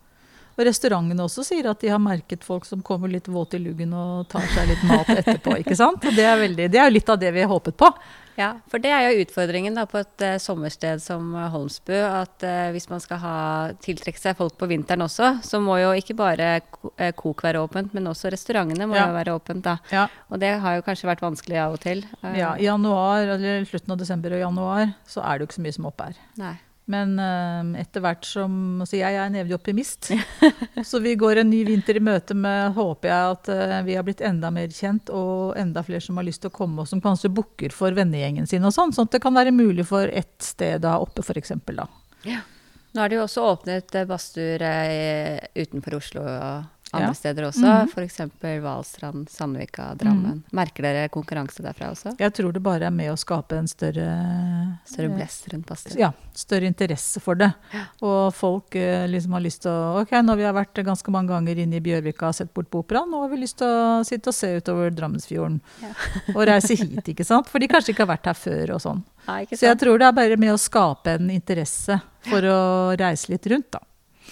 Og 0.61 0.66
restaurantene 0.68 1.25
også 1.25 1.40
sier 1.46 1.70
at 1.70 1.81
de 1.81 1.88
har 1.88 2.01
merket 2.05 2.42
folk 2.44 2.66
som 2.68 2.83
kommer 2.85 3.09
litt 3.09 3.29
våt 3.33 3.55
i 3.57 3.61
luggen 3.64 3.94
og 3.96 4.27
tar 4.29 4.44
seg 4.53 4.68
litt 4.68 4.83
mat 4.85 5.09
etterpå. 5.09 5.55
ikke 5.62 5.77
sant? 5.79 6.03
Det 6.05 6.20
er, 6.27 6.37
veldig, 6.37 6.66
det 6.68 6.81
er 6.83 6.90
jo 6.90 6.99
litt 6.99 7.09
av 7.09 7.16
det 7.23 7.31
vi 7.33 7.46
håpet 7.49 7.79
på. 7.81 7.88
Ja, 8.40 8.51
for 8.73 8.81
det 8.81 8.88
er 8.94 9.07
jo 9.11 9.23
utfordringen 9.25 9.75
da, 9.77 9.83
på 9.90 9.99
et 10.01 10.23
uh, 10.25 10.35
sommersted 10.40 11.01
som 11.03 11.33
eh, 11.37 11.49
Holmsbu. 11.53 11.92
At 12.07 12.44
uh, 12.46 12.70
hvis 12.73 12.87
man 12.92 13.03
skal 13.05 13.18
ha, 13.20 13.33
tiltrekke 13.85 14.20
seg 14.20 14.37
folk 14.38 14.55
på 14.61 14.68
vinteren 14.70 15.05
også, 15.05 15.33
så 15.44 15.61
må 15.61 15.77
jo 15.81 15.90
ikke 15.99 16.16
bare 16.16 16.53
ko- 16.73 16.92
Kok 17.20 17.42
være 17.44 17.61
åpent, 17.64 17.92
men 17.96 18.09
også 18.12 18.31
restaurantene 18.33 18.87
må 18.88 18.96
Ja. 18.96 19.09
jo 19.11 19.16
være 19.18 19.35
åpent. 19.37 19.64
da. 19.66 19.79
Ja, 19.92 20.07
Og 20.31 20.40
det 20.40 20.55
har 20.62 20.77
jo 20.79 20.87
kanskje 20.87 21.09
vært 21.11 21.25
vanskelig 21.25 21.61
av 21.61 21.77
og 21.77 21.81
til. 21.85 22.05
Uh, 22.25 22.33
ja, 22.38 22.55
I 22.57 22.68
januar, 22.68 23.25
eller 23.37 23.64
slutten 23.68 23.92
av 23.96 24.01
desember 24.05 24.33
og 24.38 24.44
januar 24.46 24.94
så 25.09 25.20
er 25.25 25.38
det 25.38 25.44
jo 25.44 25.51
ikke 25.51 25.61
så 25.61 25.66
mye 25.68 25.79
som 25.81 25.90
oppe 25.92 26.09
her. 26.11 26.20
Nei. 26.40 26.57
Men 26.90 27.14
eh, 27.22 27.83
etter 27.83 28.03
hvert 28.03 28.26
som 28.26 28.83
Så 28.88 28.98
jeg 28.98 29.14
er 29.14 29.22
en 29.22 29.38
evig 29.38 29.55
optimist. 29.55 30.11
så 30.90 31.00
vi 31.03 31.14
går 31.18 31.42
en 31.42 31.50
ny 31.53 31.62
vinter 31.68 32.00
i 32.00 32.05
møte 32.05 32.35
med 32.35 32.74
håper 32.76 33.12
jeg 33.12 33.35
at 33.37 33.50
eh, 33.55 33.76
vi 33.87 33.96
har 33.98 34.07
blitt 34.07 34.24
enda 34.26 34.50
mer 34.55 34.72
kjent, 34.74 35.12
og 35.14 35.59
enda 35.61 35.85
flere 35.87 36.03
som 36.05 36.18
har 36.18 36.26
lyst 36.26 36.42
til 36.44 36.50
å 36.53 36.57
komme, 36.57 36.83
og 36.83 36.90
som 36.90 37.03
kanskje 37.03 37.33
booker 37.35 37.74
for 37.74 37.94
vennegjengen 37.96 38.48
sin 38.50 38.66
og 38.66 38.74
sånn. 38.74 38.94
Sånn 38.96 39.11
at 39.11 39.18
det 39.18 39.22
kan 39.22 39.37
være 39.37 39.55
mulig 39.55 39.87
for 39.90 40.11
ett 40.11 40.38
sted 40.42 40.83
da 40.83 40.96
oppe, 41.03 41.22
f.eks. 41.22 41.55
da. 41.70 41.87
Nå 42.90 43.03
er 43.05 43.11
det 43.11 43.20
jo 43.20 43.26
også 43.29 43.46
åpnet 43.53 43.94
eh, 43.94 44.09
badstuer 44.09 44.66
utenfor 45.55 46.00
Oslo 46.00 46.26
og 46.26 46.79
andre 46.92 47.11
Ja. 47.11 47.14
steder 47.14 47.46
også. 47.48 47.66
Mm 47.66 47.88
For 47.90 48.03
F.eks. 48.03 48.20
Valstrand, 48.62 49.29
Sandvika, 49.31 49.94
Drammen. 49.94 50.42
Merker 50.53 50.83
dere 50.83 51.09
konkurranse 51.09 51.62
derfra 51.62 51.90
også? 51.92 52.14
Jeg 52.18 52.33
tror 52.35 52.53
det 52.53 52.62
bare 52.62 52.87
er 52.87 52.94
med 52.94 53.12
å 53.12 53.16
skape 53.18 53.57
en 53.59 53.68
større 53.70 54.09
Større 54.85 55.11
eh, 55.11 55.16
blest 55.16 55.48
rundt 55.53 55.66
badstue? 55.66 55.98
Ja, 56.00 56.12
større 56.35 56.66
interesse 56.66 57.20
for 57.22 57.38
det. 57.38 57.53
Og 58.03 58.35
folk 58.35 58.74
eh, 58.79 59.07
liksom 59.11 59.37
har 59.37 59.44
lyst 59.44 59.62
til 59.62 59.70
å 59.70 60.00
Ok, 60.00 60.12
vi 60.12 60.46
har 60.46 60.57
vært 60.57 60.83
ganske 60.87 61.12
mange 61.12 61.33
ganger 61.33 61.59
inne 61.62 61.76
i 61.79 61.85
Bjørvika 61.85 62.31
og 62.31 62.35
sett 62.38 62.53
bort 62.55 62.70
på 62.70 62.83
operaen, 62.85 63.11
nå 63.11 63.22
har 63.24 63.31
vi 63.33 63.40
lyst 63.42 63.59
til 63.61 63.68
å 63.68 64.00
sitte 64.07 64.33
og 64.33 64.37
se 64.37 64.53
utover 64.61 64.90
Drammensfjorden. 64.94 65.61
Ja. 65.83 65.92
og 66.37 66.42
reise 66.48 66.76
hit, 66.79 67.12
ikke 67.12 67.26
sant. 67.26 67.50
For 67.50 67.62
de 67.62 67.68
kanskje 67.70 67.94
ikke 67.94 68.07
har 68.07 68.14
vært 68.14 68.31
her 68.31 68.38
før 68.38 68.74
og 68.76 68.83
sånn. 68.85 69.05
Nei, 69.26 69.42
ikke 69.44 69.59
Så 69.61 69.68
jeg 69.68 69.79
tror 69.83 70.00
det 70.00 70.09
er 70.09 70.16
bare 70.16 70.40
med 70.40 70.55
å 70.55 70.61
skape 70.61 71.16
en 71.18 71.31
interesse 71.33 72.00
for 72.26 72.46
å 72.48 72.61
reise 73.00 73.33
litt 73.33 73.46
rundt, 73.53 73.70
da. 73.76 73.83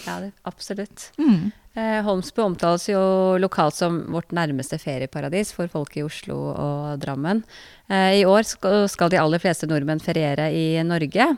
Ja, 0.05 0.19
det, 0.23 0.31
absolutt. 0.47 1.09
Mm. 1.19 1.51
Eh, 1.77 1.99
Holmsbu 2.01 2.41
omtales 2.41 2.87
jo 2.89 3.01
lokalt 3.37 3.77
som 3.77 3.99
vårt 4.09 4.33
nærmeste 4.33 4.79
ferieparadis 4.81 5.51
for 5.53 5.69
folk 5.69 5.93
i 5.99 6.03
Oslo 6.03 6.37
og 6.49 7.03
Drammen. 7.03 7.43
Eh, 7.87 8.21
I 8.21 8.25
år 8.25 8.47
skal, 8.49 9.11
de 9.13 9.19
aller 9.21 9.41
fleste 9.41 9.69
nordmenn 9.69 10.01
feriere 10.01 10.49
i 10.49 10.81
Norge. 10.83 11.29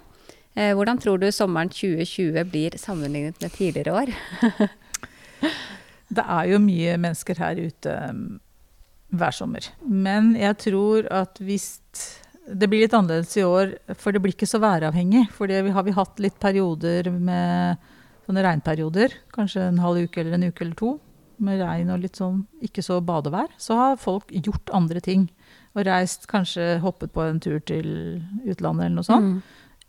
Eh, 0.56 0.72
hvordan 0.76 1.02
tror 1.04 1.20
du 1.20 1.28
sommeren 1.32 1.72
2020 1.72 2.48
blir 2.52 2.80
sammenlignet 2.80 3.44
med 3.44 3.52
tidligere 3.52 3.92
år? 4.04 4.16
Det 6.12 6.24
er 6.28 6.48
jo 6.52 6.58
mye 6.60 6.98
mennesker 7.00 7.40
her 7.40 7.60
ute 7.60 7.92
um, 8.12 8.24
hver 9.16 9.32
sommer. 9.32 9.68
Men 9.80 10.34
jeg 10.36 10.58
tror 10.60 11.08
at 11.08 11.40
hvis 11.40 11.78
Det 12.52 12.68
blir 12.68 12.82
litt 12.84 12.96
annerledes 12.98 13.32
i 13.38 13.46
år, 13.48 13.78
for 13.96 14.12
det 14.12 14.20
blir 14.20 14.34
ikke 14.34 14.50
så 14.50 14.60
væravhengig. 14.60 15.28
For 15.32 15.48
det 15.48 15.62
har 15.72 15.86
vi 15.88 15.94
hatt 15.96 16.20
litt 16.20 16.40
perioder 16.42 17.08
med 17.14 17.78
sånne 18.28 18.44
regnperioder. 18.46 19.14
Kanskje 19.36 19.68
en 19.70 19.80
halv 19.84 20.06
uke 20.08 20.22
eller 20.22 20.38
en 20.38 20.48
uke 20.50 20.66
eller 20.66 20.78
to. 20.80 20.92
Med 21.42 21.62
regn 21.64 21.90
og 21.90 22.04
litt 22.04 22.20
sånn 22.20 22.44
ikke 22.62 22.84
så 22.86 23.00
badevær. 23.02 23.50
Så 23.58 23.74
har 23.80 23.96
folk 23.98 24.30
gjort 24.30 24.70
andre 24.78 25.02
ting. 25.02 25.28
Og 25.74 25.86
reist, 25.88 26.28
kanskje 26.30 26.76
hoppet 26.84 27.14
på 27.16 27.24
en 27.26 27.40
tur 27.42 27.60
til 27.66 27.88
utlandet 28.46 28.86
eller 28.86 28.98
noe 29.00 29.08
sånt. 29.08 29.26
Mm. 29.26 29.42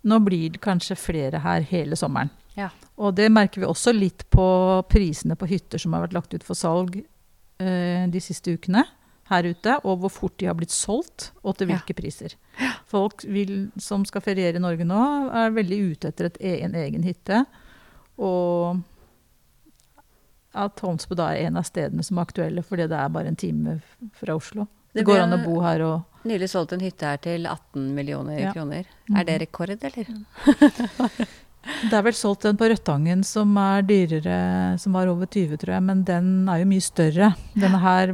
Nå 0.08 0.18
blir 0.26 0.48
det 0.54 0.62
kanskje 0.64 0.96
flere 0.98 1.42
her 1.44 1.60
hele 1.68 1.98
sommeren. 1.98 2.30
Ja. 2.56 2.70
Og 2.98 3.14
det 3.16 3.28
merker 3.32 3.62
vi 3.62 3.68
også 3.68 3.92
litt 3.94 4.24
på 4.32 4.44
prisene 4.90 5.36
på 5.38 5.46
hytter 5.48 5.78
som 5.80 5.92
har 5.96 6.02
vært 6.06 6.16
lagt 6.16 6.34
ut 6.34 6.44
for 6.44 6.58
salg 6.58 6.98
eh, 7.00 8.04
de 8.12 8.20
siste 8.20 8.52
ukene 8.56 8.84
her 9.30 9.46
ute, 9.48 9.76
og 9.86 10.02
hvor 10.02 10.10
fort 10.12 10.34
de 10.42 10.48
har 10.50 10.56
blitt 10.58 10.74
solgt, 10.74 11.30
og 11.42 11.56
til 11.56 11.70
Ja. 11.70 11.78
hvilke 11.78 11.94
priser. 11.96 12.34
Folk 12.90 13.22
vil, 13.24 13.70
som 13.80 14.04
skal 14.04 14.20
feriere 14.20 14.58
i 14.58 14.60
Norge 14.60 14.84
nå, 14.84 14.98
er 15.32 15.54
veldig 15.54 15.78
ute 15.92 16.08
etter 16.10 16.26
et, 16.28 16.36
en 16.42 16.74
egen 16.74 17.02
hytte. 17.06 17.44
Og 18.18 18.82
at 20.52 20.80
Holmsbu 20.84 21.14
da 21.16 21.30
er 21.32 21.46
en 21.46 21.56
av 21.56 21.64
stedene 21.64 22.04
som 22.04 22.18
er 22.18 22.26
aktuelle, 22.28 22.62
fordi 22.66 22.88
det 22.90 22.98
er 22.98 23.12
bare 23.14 23.30
en 23.32 23.38
time 23.40 23.78
fra 24.18 24.36
Oslo. 24.36 24.66
Det, 24.92 25.00
Det 25.00 25.06
går 25.08 25.22
an 25.22 25.32
å 25.38 25.44
bo 25.46 25.60
her 25.64 25.80
og 25.86 26.08
Nylig 26.28 26.46
solgt 26.52 26.70
en 26.76 26.82
hytte 26.84 27.02
her 27.08 27.16
til 27.18 27.46
18 27.50 27.94
millioner 27.96 28.38
Ja. 28.38 28.52
kroner. 28.52 28.84
Mhm. 29.08 29.16
Er 29.18 29.24
det 29.24 29.40
rekord, 29.40 29.70
eller? 29.70 30.06
Det 31.62 31.94
er 31.94 32.02
vel 32.02 32.14
solgt 32.14 32.44
en 32.44 32.56
på 32.58 32.66
Rødtangen 32.70 33.24
som 33.24 33.56
er 33.56 33.82
dyrere, 33.86 34.78
som 34.78 34.92
var 34.92 35.06
over 35.06 35.26
20, 35.26 35.56
tror 35.62 35.74
jeg. 35.74 35.82
Men 35.82 36.02
den 36.04 36.48
er 36.50 36.58
jo 36.58 36.64
mye 36.66 36.82
større. 36.82 37.28
Denne 37.54 37.78
her, 37.78 38.12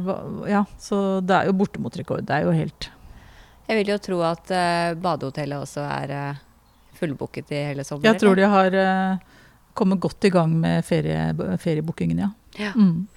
ja. 0.49 0.63
Så 0.77 1.19
det 1.25 1.35
er 1.35 1.45
jo 1.49 1.53
bortimot 1.57 1.97
rekord. 1.97 2.25
Det 2.25 2.35
er 2.35 2.45
jo 2.45 2.51
helt 2.51 2.89
Jeg 3.69 3.77
vil 3.77 3.93
jo 3.93 3.97
tro 3.97 4.21
at 4.25 4.49
uh, 4.53 4.93
badehotellet 5.01 5.61
også 5.65 5.81
er 5.81 6.13
uh, 6.33 6.35
fullbooket 6.97 7.51
i 7.53 7.63
hele 7.71 7.83
sommer. 7.85 8.05
Jeg 8.05 8.19
tror 8.21 8.35
de 8.35 8.47
har 8.49 8.73
eh, 8.73 9.17
kommet 9.79 10.01
godt 10.03 10.27
i 10.27 10.33
gang 10.33 10.53
med 10.59 10.85
ferie, 10.87 11.31
feriebookingen, 11.61 12.21
ja. 12.25 12.29
Ja. 12.59 12.73
Mm. 12.75 13.07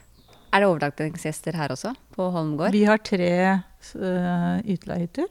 Er 0.53 0.61
det 0.61 0.69
overnattingsgjester 0.69 1.57
her 1.57 1.73
også, 1.73 1.95
på 2.13 2.27
Holmgård? 2.35 2.75
Vi 2.77 2.85
har 2.85 3.01
tre 3.01 3.31
uh, 3.57 4.59
utleiehytter. 4.69 5.31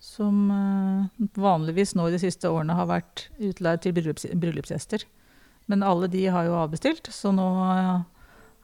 Som 0.00 0.46
uh, 0.48 1.26
vanligvis 1.36 1.92
nå 1.92 2.06
i 2.08 2.14
de 2.14 2.22
siste 2.22 2.48
årene 2.48 2.72
har 2.78 2.88
vært 2.88 3.26
utleid 3.36 3.82
til 3.84 3.92
bryllups, 3.98 4.24
bryllupsgjester. 4.32 5.04
Men 5.68 5.84
alle 5.84 6.08
de 6.10 6.24
har 6.32 6.48
jo 6.48 6.56
avbestilt, 6.56 7.12
så 7.12 7.34
nå 7.36 7.50
uh, 7.60 8.00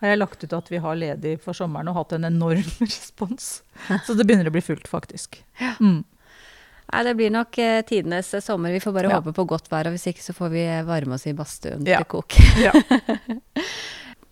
har 0.00 0.12
jeg 0.12 0.20
lagt 0.22 0.44
ut 0.44 0.56
at 0.56 0.72
vi 0.72 0.80
har 0.80 0.96
ledig 0.96 1.36
for 1.44 1.56
sommeren 1.56 1.92
og 1.92 2.00
hatt 2.00 2.16
en 2.16 2.28
enorm 2.28 2.64
respons. 2.84 3.60
Så 4.06 4.16
det 4.16 4.24
begynner 4.24 4.48
å 4.48 4.54
bli 4.56 4.64
fullt, 4.64 4.88
faktisk. 4.88 5.42
Ja. 5.60 5.74
Mm. 5.80 6.02
Nei, 6.92 7.02
det 7.02 7.14
blir 7.18 7.32
nok 7.34 7.58
eh, 7.58 7.80
tidenes 7.88 8.28
eh, 8.34 8.40
sommer. 8.44 8.70
Vi 8.72 8.80
får 8.80 8.92
bare 8.94 9.10
Ja. 9.10 9.18
håpe 9.20 9.32
på 9.34 9.46
godt 9.50 9.66
vær, 9.72 9.88
og 9.90 9.96
hvis 9.96 10.06
ikke 10.12 10.22
så 10.22 10.32
får 10.36 10.50
vi 10.52 10.62
eh, 10.64 10.82
varme 10.86 11.14
oss 11.18 11.26
i 11.26 11.32
badstuen 11.34 11.86
Ja. 11.86 11.98
til 11.98 12.10
kok. 12.16 12.36
Ja. 12.62 12.72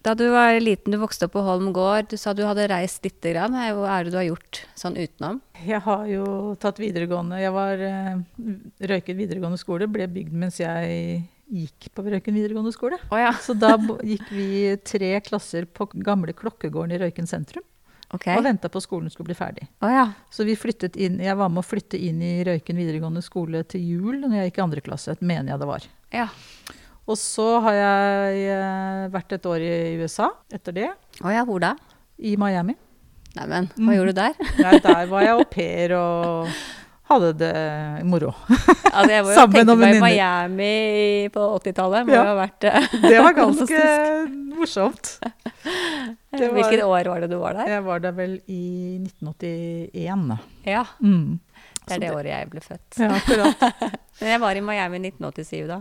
Da 0.04 0.12
du 0.12 0.26
var 0.28 0.58
liten, 0.60 0.92
du 0.92 0.98
vokste 1.00 1.24
opp 1.24 1.32
på 1.32 1.40
Holm 1.46 1.70
gård, 1.72 2.10
du 2.12 2.18
sa 2.20 2.34
du 2.36 2.42
hadde 2.44 2.66
reist 2.68 3.00
lite 3.06 3.30
grann. 3.32 3.54
Eh, 3.56 3.70
Hva 3.72 3.88
er 3.96 4.04
det 4.04 4.12
du 4.12 4.18
har 4.18 4.26
gjort 4.26 4.58
sånn 4.76 4.98
utenom? 5.00 5.38
Jeg 5.64 5.80
har 5.86 6.02
jo 6.10 6.26
tatt 6.60 6.76
videregående 6.82 7.38
Jeg 7.40 7.52
var 7.54 7.80
eh, 7.80 8.18
Røyken 8.84 9.16
videregående 9.16 9.56
skole 9.62 9.88
ble 9.88 10.04
bygd 10.12 10.34
mens 10.36 10.60
jeg 10.60 11.22
gikk 11.48 11.88
på 11.96 12.04
Røyken 12.04 12.36
videregående 12.36 12.72
skole. 12.76 12.98
Oh, 13.08 13.16
ja, 13.16 13.32
Så 13.40 13.56
da 13.56 13.78
gikk 14.04 14.28
vi 14.28 14.76
tre 14.84 15.14
klasser 15.24 15.64
på 15.64 15.88
gamle 16.04 16.36
klokkegården 16.36 16.92
i 16.92 17.00
Røyken 17.06 17.26
sentrum 17.30 17.64
ok. 18.14 18.28
og 18.36 18.44
venta 18.46 18.70
på 18.72 18.80
skolen 18.84 19.10
skulle 19.12 19.28
bli 19.32 19.36
ferdig. 19.38 19.66
Oh, 19.82 19.90
ja. 19.92 20.06
Så 20.30 20.46
vi 20.48 20.54
flyttet 20.56 20.96
inn, 20.96 21.18
jeg 21.22 21.36
var 21.36 21.50
med 21.52 21.60
å 21.64 21.66
flytte 21.66 21.98
inn 22.00 22.22
i 22.24 22.32
Røyken 22.46 22.78
videregående 22.80 23.22
skole 23.24 23.64
til 23.68 23.82
jul 23.84 24.20
når 24.22 24.38
jeg 24.38 24.50
gikk 24.52 24.58
i 24.62 24.64
andre 24.68 24.80
klasse, 24.86 25.16
mener 25.20 25.52
jeg 25.54 25.60
det 25.64 25.70
var. 25.74 25.90
ja. 26.14 26.28
Og 27.04 27.18
så 27.20 27.44
har 27.60 27.74
jeg 27.76 28.44
eh, 28.48 29.00
vært 29.12 29.34
et 29.36 29.44
år 29.50 29.60
i 29.60 29.72
USA 30.00 30.30
etter 30.56 30.72
det, 30.72 30.86
Å 31.20 31.28
ja, 31.34 31.42
hvor 31.44 31.60
da? 31.60 31.74
i 32.16 32.30
Miami. 32.40 32.72
Neimen, 33.36 33.66
hva 33.74 33.90
Mm. 33.90 33.92
gjorde 33.98 34.14
du 34.14 34.20
der? 34.22 34.34
Nei, 34.62 34.78
der 34.80 35.06
var 35.10 35.20
jeg 35.26 35.34
au 35.34 35.44
pair 35.44 35.92
og 35.98 36.48
hadde 37.10 37.30
det 37.38 37.52
moro. 38.08 38.30
Altså, 38.48 39.10
jeg 39.14 39.24
må 39.26 39.30
jo 39.30 39.36
Sammen 39.36 39.66
meg 39.66 39.78
venninner. 39.82 40.04
Miami 40.04 41.28
på 41.34 41.46
80-tallet. 41.60 42.06
Må 42.08 42.14
Ja. 42.16 42.22
jo 42.22 42.30
ha 42.30 42.36
vært 42.40 42.64
eh, 42.70 42.86
Det 43.10 43.18
var 43.20 43.36
ganske 43.36 43.82
morsomt. 44.54 45.10
det 45.24 46.48
var- 46.48 46.54
Hvilket 46.58 46.84
år 46.86 47.10
var 47.12 47.20
det 47.26 47.30
du 47.30 47.36
var 47.42 47.58
der? 47.60 47.68
Jeg 47.76 47.84
var 47.84 48.00
der 48.04 48.16
vel 48.16 48.38
i 48.48 48.62
1981. 49.04 50.38
Ja, 50.64 50.84
Mm. 51.00 51.38
det 51.86 51.92
er 51.92 52.00
det, 52.00 52.08
det 52.08 52.14
året 52.16 52.32
jeg 52.32 52.50
ble 52.54 52.60
født. 52.64 52.98
Ja, 52.98 53.12
akkurat. 53.20 54.00
Men 54.20 54.28
jeg 54.30 54.40
var 54.44 54.54
i 54.56 54.60
Miami 54.62 54.98
i 55.00 55.10
1987 55.10 55.66
da. 55.66 55.78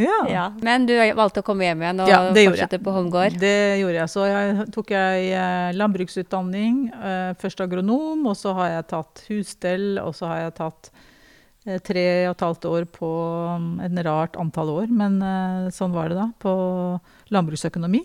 Ja. 0.00 0.14
Ja. 0.32 0.44
Men 0.64 0.86
du 0.88 0.94
valgte 1.16 1.42
å 1.42 1.44
komme 1.44 1.66
hjem 1.66 1.82
igjen 1.84 2.00
og 2.00 2.08
Ja, 2.08 2.20
jeg. 2.32 2.48
fortsette 2.50 2.78
på 2.82 2.94
Holmgård? 2.94 3.36
Det 3.40 3.52
gjorde 3.82 3.98
jeg. 4.00 4.08
Så 4.14 4.24
jeg 4.30 4.66
tok 4.72 4.92
jeg 4.96 5.26
eh, 5.36 5.72
landbruksutdanning. 5.76 6.78
eh, 6.96 7.34
Først 7.42 7.60
agronom, 7.60 8.24
og 8.26 8.36
så 8.40 8.54
har 8.56 8.70
jeg 8.78 8.86
tatt 8.94 9.24
husstell, 9.28 9.86
og 10.00 10.14
så 10.16 10.26
har 10.32 10.40
jeg 10.46 10.54
tatt 10.62 10.90
eh, 11.66 11.78
tre 11.84 12.06
og 12.30 12.34
et 12.38 12.44
halvt 12.48 12.64
år 12.72 12.88
på 12.96 13.10
mm, 13.60 13.70
en 13.90 14.02
rart 14.08 14.36
antall 14.40 14.70
år, 14.80 14.88
men 14.88 15.20
sånn 15.74 15.92
var 15.92 16.08
det 16.08 16.16
da, 16.16 16.30
på 16.40 16.56
landbruksøkonomi 17.30 18.00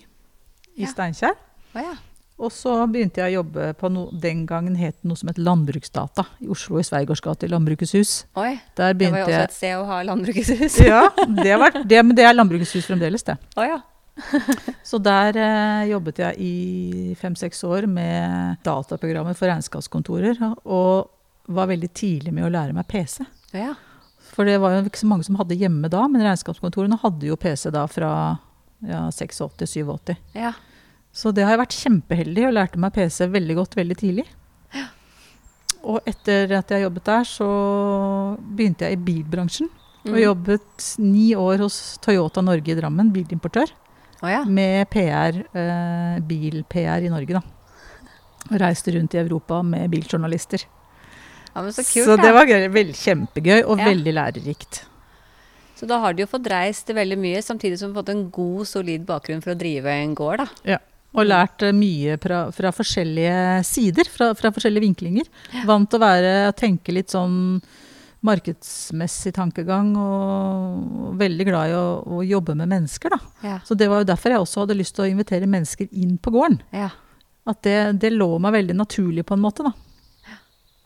i 0.76 0.84
Ja. 0.84 0.88
Steinkjer. 0.92 1.36
Oh, 1.76 1.80
ja. 1.84 1.96
Og 2.42 2.50
så 2.50 2.74
begynte 2.90 3.22
jeg 3.22 3.36
å 3.36 3.42
jobbe 3.42 3.68
på 3.78 3.90
no, 3.94 4.08
den 4.24 4.48
gangen 4.50 4.74
het 4.80 4.98
noe 5.06 5.20
som 5.20 5.30
het 5.30 5.38
Landbruksdata 5.38 6.26
i 6.42 6.50
Oslo, 6.50 6.80
i 6.82 6.86
Sveigårds 6.86 7.22
gate, 7.22 7.46
i 7.46 7.52
Landbrukets 7.52 7.94
hus. 7.94 8.14
Oi, 8.42 8.56
Der 8.80 8.96
det 8.98 9.12
var 9.14 9.22
jo 9.22 9.28
også 9.28 9.44
et 9.44 9.56
sted 9.56 9.76
å 9.78 9.86
ha 9.86 10.00
landbrukets 10.08 10.50
hus. 10.58 10.80
Ja, 10.82 11.04
det, 11.30 11.54
var, 11.62 11.78
det, 11.86 12.02
men 12.02 12.18
det 12.18 12.26
er 12.26 12.34
Landbrukets 12.34 12.74
hus 12.78 12.90
fremdeles, 12.90 13.26
det. 13.28 13.38
Oh, 13.54 13.66
ja. 13.68 13.78
Så 14.90 14.98
der 15.02 15.38
eh, 15.38 15.92
jobbet 15.92 16.22
jeg 16.24 16.42
i 16.42 17.14
fem-seks 17.20 17.62
år 17.70 17.86
med 17.90 18.58
dataprogrammer 18.66 19.38
for 19.38 19.52
regnskapskontorer, 19.52 20.42
og 20.66 21.54
var 21.54 21.70
veldig 21.70 21.92
tidlig 21.94 22.34
med 22.34 22.48
å 22.48 22.52
lære 22.54 22.74
meg 22.74 22.90
PC. 22.90 23.22
Å 23.54 23.62
ja. 23.68 23.78
For 24.32 24.48
det 24.48 24.58
var 24.64 24.78
jo 24.80 24.84
ikke 24.88 25.04
så 25.04 25.12
mange 25.12 25.28
som 25.28 25.38
hadde 25.38 25.58
hjemme 25.60 25.90
da, 25.92 26.08
men 26.10 26.24
regnskapskontorene 26.26 26.98
hadde 27.04 27.30
jo 27.30 27.38
PC 27.38 27.70
da 27.76 27.86
fra 27.92 28.12
ja, 28.82 29.06
86-87. 29.14 30.16
ja. 30.42 30.56
Så 31.14 31.34
det 31.36 31.44
har 31.44 31.58
jeg 31.58 31.62
vært 31.66 31.76
kjempeheldig 31.76 32.46
og 32.48 32.54
lærte 32.56 32.80
meg 32.80 32.94
PC 32.96 33.28
veldig 33.34 33.56
godt 33.58 33.76
veldig 33.76 33.98
tidlig. 34.00 34.26
Og 35.82 36.00
etter 36.08 36.52
at 36.60 36.70
jeg 36.72 36.84
jobbet 36.86 37.08
der, 37.10 37.24
så 37.26 37.48
begynte 38.40 38.86
jeg 38.86 39.00
i 39.00 39.02
bilbransjen. 39.02 39.70
Og 40.06 40.14
Mm. 40.16 40.22
jobbet 40.24 40.98
ni 41.00 41.34
år 41.36 41.58
hos 41.62 41.98
Toyota 42.02 42.42
Norge 42.42 42.70
i 42.70 42.76
Drammen, 42.80 43.12
bilimportør. 43.14 43.70
Oh, 44.24 44.30
ja. 44.30 44.44
Med 44.46 44.90
PR, 44.90 45.44
eh, 45.54 46.20
bil-PR 46.22 47.04
i 47.06 47.10
Norge, 47.10 47.34
da. 47.34 47.42
Og 48.52 48.60
reiste 48.60 48.94
rundt 48.94 49.14
i 49.14 49.18
Europa 49.20 49.62
med 49.64 49.90
biljournalister. 49.92 50.66
ja, 51.56 51.62
men 51.62 51.72
så 51.72 51.84
kult 51.84 52.06
Så 52.06 52.16
det 52.22 52.32
var 52.34 52.46
gøy, 52.46 52.68
vel, 52.72 52.94
kjempegøy 52.94 53.64
og 53.68 53.78
Ja. 53.80 53.86
veldig 53.86 54.14
lærerikt. 54.14 54.86
Så 55.76 55.88
da 55.88 56.00
har 56.00 56.14
du 56.14 56.22
jo 56.24 56.28
fått 56.28 56.48
reist 56.48 56.88
veldig 56.88 57.18
mye, 57.18 57.38
samtidig 57.42 57.78
som 57.80 57.92
du 57.92 57.96
har 57.98 58.04
fått 58.04 58.10
en 58.10 58.30
god, 58.30 58.68
solid 58.68 59.06
bakgrunn 59.06 59.42
for 59.42 59.52
å 59.54 59.58
drive 59.58 59.86
en 59.88 60.16
gård, 60.16 60.38
da. 60.38 60.78
Og 61.12 61.28
lært 61.28 61.64
eh, 61.68 61.76
mye 61.76 62.18
fra, 62.24 62.46
fra 62.56 62.72
forskjellige 62.76 63.38
sider, 63.68 64.08
fra, 64.12 64.32
fra 64.38 64.52
forskjellige 64.56 64.86
vinklinger. 64.86 65.32
Vant 65.68 65.90
til 65.92 66.00
å 66.00 66.06
være, 66.06 66.34
tenke 66.60 66.96
litt 66.96 67.12
sånn 67.12 67.60
markedsmessig 68.22 69.34
tankegang, 69.34 69.96
og 69.98 71.16
veldig 71.18 71.46
glad 71.48 71.72
i 71.72 71.78
å, 71.78 71.86
å 72.06 72.20
jobbe 72.22 72.54
med 72.60 72.70
mennesker, 72.70 73.16
da. 73.16 73.32
Ja. 73.42 73.56
Så 73.66 73.74
det 73.78 73.88
var 73.90 74.04
jo 74.04 74.12
derfor 74.12 74.36
jeg 74.36 74.44
også 74.44 74.64
hadde 74.64 74.78
lyst 74.78 74.94
til 74.94 75.08
å 75.08 75.10
invitere 75.10 75.50
mennesker 75.50 75.90
inn 75.92 76.20
på 76.22 76.34
gården. 76.38 76.62
ja. 76.76 76.92
At 77.50 77.64
det, 77.66 77.98
det 77.98 78.12
lå 78.14 78.36
meg 78.38 78.54
veldig 78.54 78.76
naturlig 78.78 79.24
på 79.26 79.34
en 79.34 79.42
måte, 79.42 79.66
da. 79.66 79.72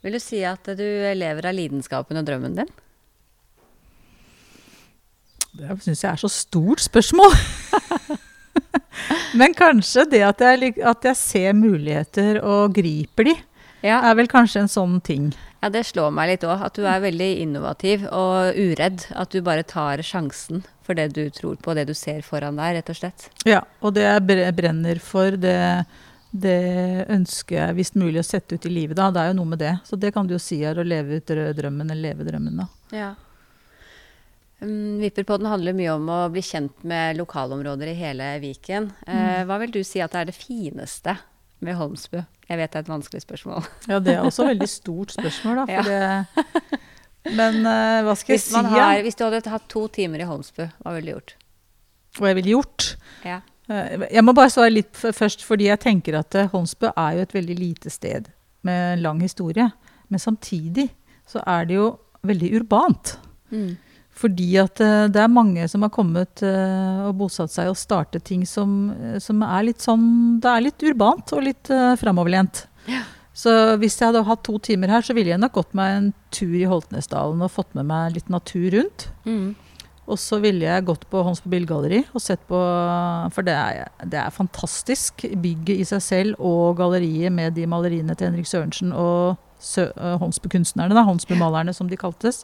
Vil 0.05 0.15
du 0.15 0.21
si 0.23 0.39
at 0.47 0.69
du 0.79 0.85
lever 1.17 1.49
av 1.49 1.55
lidenskapen 1.57 2.15
og 2.15 2.23
drømmen 2.23 2.55
din? 2.55 2.69
Det 5.55 5.75
syns 5.83 6.03
jeg 6.03 6.11
er 6.11 6.21
så 6.21 6.29
stort 6.31 6.83
spørsmål. 6.85 7.35
Men 9.39 9.53
kanskje 9.57 10.05
det 10.11 10.21
at 10.27 10.39
jeg, 10.45 10.75
at 10.83 11.03
jeg 11.09 11.17
ser 11.19 11.53
muligheter 11.57 12.39
og 12.43 12.73
griper 12.77 13.27
de, 13.31 13.35
Ja, 13.85 13.99
er 14.09 14.15
vel 14.17 14.27
kanskje 14.31 14.63
en 14.63 14.71
sånn 14.71 14.95
ting. 15.05 15.27
ja 15.61 15.69
det 15.69 15.83
slår 15.85 16.11
meg 16.15 16.29
litt 16.31 16.45
òg. 16.47 16.61
At 16.65 16.73
du 16.79 16.85
er 16.87 17.03
veldig 17.03 17.27
innovativ 17.43 18.05
og 18.09 18.55
uredd. 18.57 19.03
At 19.13 19.29
du 19.35 19.41
bare 19.45 19.63
tar 19.67 20.01
sjansen 20.01 20.63
for 20.85 20.93
det 20.97 21.11
du 21.13 21.27
tror 21.33 21.55
på, 21.61 21.73
det 21.75 21.87
du 21.89 21.93
ser 21.97 22.21
foran 22.25 22.55
deg, 22.57 22.75
rett 22.79 22.89
og 22.93 22.97
slett. 22.97 23.27
Ja, 23.45 23.61
og 23.81 23.93
det 23.97 24.05
jeg 24.07 24.53
brenner 24.57 24.99
for, 25.01 25.31
det, 25.37 25.57
det 26.31 27.05
ønsker 27.09 27.57
jeg 27.59 27.75
hvis 27.79 27.93
mulig 27.97 28.21
å 28.21 28.25
sette 28.25 28.55
ut 28.57 28.65
i 28.65 28.73
livet. 28.73 28.95
da. 28.97 29.11
Det 29.11 29.21
er 29.23 29.31
jo 29.33 29.37
noe 29.41 29.51
med 29.53 29.59
det. 29.61 29.75
Så 29.85 29.97
det 29.99 30.13
kan 30.15 30.25
du 30.29 30.35
jo 30.35 30.41
si 30.41 30.61
er 30.63 30.77
å 30.77 30.85
leve 30.85 31.17
ut 31.19 31.25
drø- 31.29 31.51
drømmen, 31.57 31.89
eller 31.91 32.09
leve 32.13 32.27
drømmen, 32.29 32.57
da. 32.63 32.67
Ja. 32.95 33.11
Um, 34.63 34.99
Vipperpodden 35.01 35.49
handler 35.51 35.75
mye 35.75 35.91
om 35.97 36.07
å 36.09 36.19
bli 36.31 36.41
kjent 36.45 36.83
med 36.87 37.17
lokalområder 37.19 37.91
i 37.91 37.95
hele 37.99 38.29
Viken. 38.39 38.91
Eh, 39.07 39.41
hva 39.47 39.57
vil 39.61 39.73
du 39.75 39.81
si 39.83 39.99
at 40.03 40.15
er 40.15 40.29
det 40.29 40.35
fineste 40.37 41.17
med 41.65 41.75
Holmsbu? 41.79 42.21
Jeg 42.47 42.59
vet 42.61 42.71
det 42.71 42.79
er 42.79 42.85
et 42.85 42.91
vanskelig 42.93 43.23
spørsmål. 43.25 43.65
Ja, 43.91 43.99
det 43.99 44.13
er 44.15 44.23
også 44.23 44.45
et 44.45 44.53
veldig 44.55 44.69
stort 44.71 45.11
spørsmål, 45.17 45.63
da. 45.63 45.65
Ja. 45.73 45.83
Det, 45.83 46.79
men 47.35 47.59
eh, 47.65 48.03
hva 48.05 48.13
skal 48.15 48.35
jeg 48.35 48.39
Hvis, 48.43 48.51
si? 48.53 48.63
har, 48.77 49.01
hvis 49.03 49.17
du 49.19 49.25
hadde 49.25 49.49
hatt 49.49 49.67
to 49.71 49.87
timer 49.91 50.21
i 50.23 50.29
Holmsbu, 50.29 50.63
hva 50.85 50.93
ville 50.95 51.09
du 51.11 51.15
gjort? 51.17 51.35
Hva 52.19 52.31
jeg 52.31 52.37
ville 52.39 52.53
gjort? 52.55 52.89
Ja. 53.27 53.41
Eh, 53.67 54.05
Jeg 54.13 54.23
må 54.23 54.33
bare 54.37 54.53
svare 54.53 54.71
litt 54.71 54.95
først, 55.03 55.43
fordi 55.43 55.67
jeg 55.71 55.81
tenker 55.83 56.19
at 56.21 56.37
Holmsbø 56.53 56.93
er 56.95 57.17
jo 57.19 57.25
et 57.25 57.33
veldig 57.35 57.57
lite 57.59 57.91
sted 57.91 58.29
med 58.65 59.01
lang 59.03 59.19
historie. 59.25 59.67
Men 60.07 60.21
samtidig 60.21 60.87
så 61.27 61.41
er 61.49 61.65
det 61.67 61.75
jo 61.79 61.89
veldig 62.25 62.51
urbant. 62.61 63.17
Mm. 63.51 63.73
Fordi 64.15 64.47
at 64.62 64.80
eh, 64.84 65.08
det 65.12 65.19
er 65.19 65.32
mange 65.32 65.65
som 65.67 65.84
har 65.84 65.91
kommet 65.93 66.43
eh, 66.45 67.01
og 67.04 67.17
bosatt 67.19 67.51
seg 67.51 67.67
og 67.71 67.80
startet 67.80 68.23
ting 68.30 68.45
som, 68.47 68.88
eh, 68.93 69.17
som 69.23 69.43
er 69.43 69.67
litt 69.67 69.84
sånn 69.84 70.39
Det 70.43 70.51
er 70.51 70.63
litt 70.69 70.86
urbant 70.88 71.36
og 71.36 71.43
litt 71.43 71.71
framoverlent. 71.99 72.65
Ja. 72.88 73.04
Så 73.36 73.51
hvis 73.82 73.97
jeg 73.99 74.08
hadde 74.08 74.23
hatt 74.23 74.45
to 74.47 74.56
timer 74.63 74.93
her, 74.93 75.04
så 75.04 75.12
ville 75.17 75.34
jeg 75.34 75.41
nok 75.41 75.58
gått 75.58 75.73
meg 75.75 75.97
en 75.97 76.10
tur 76.32 76.54
i 76.56 76.67
Holtnesdalen 76.69 77.43
og 77.43 77.51
fått 77.51 77.73
med 77.75 77.89
meg 77.89 78.15
litt 78.15 78.30
natur 78.32 78.69
rundt. 78.78 79.10
Mm. 79.28 79.49
Og 80.06 80.19
så 80.21 80.38
ville 80.39 80.63
jeg 80.63 80.86
gått 80.88 81.04
på 81.12 81.23
Håndsbo 81.25 81.49
Bildgalleri 81.51 82.04
og 82.13 82.21
sett 82.21 82.43
på 82.47 82.60
For 83.36 83.43
det 83.43 83.56
er, 83.58 83.89
det 84.06 84.19
er 84.21 84.32
fantastisk. 84.32 85.25
Bygget 85.43 85.82
i 85.82 85.88
seg 85.89 86.06
selv 86.06 86.39
og 86.39 86.78
galleriet 86.80 87.34
med 87.34 87.58
de 87.58 87.65
maleriene 87.67 88.15
til 88.15 88.30
Henrik 88.30 88.47
Sørensen 88.47 88.93
og 88.95 89.41
Sø, 89.60 89.89
på 89.91 91.39
malerne 91.39 91.73
som 91.73 91.89
de 91.89 91.97
kaltes. 91.97 92.43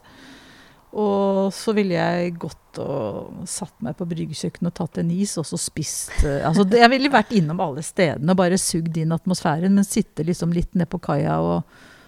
Og 0.92 1.52
så 1.56 1.72
ville 1.76 1.94
jeg 1.96 2.34
gått 2.42 2.78
og 2.82 3.46
satt 3.48 3.72
meg 3.84 3.96
på 3.96 4.04
bryggekjøkkenet 4.10 4.68
og 4.68 4.74
tatt 4.76 4.98
en 5.00 5.10
is, 5.14 5.34
og 5.40 5.46
så 5.48 5.56
spist 5.60 6.12
eh, 6.24 6.42
altså, 6.48 6.66
Jeg 6.68 6.90
ville 6.92 7.08
vært 7.12 7.32
innom 7.36 7.60
alle 7.64 7.84
stedene 7.84 8.32
og 8.34 8.36
bare 8.40 8.58
sugd 8.60 8.96
inn 9.00 9.12
atmosfæren, 9.16 9.72
men 9.72 9.84
sitte 9.88 10.24
liksom 10.28 10.52
litt 10.52 10.74
ned 10.76 10.90
på 10.92 11.00
kaia 11.04 11.38
og, 11.40 11.62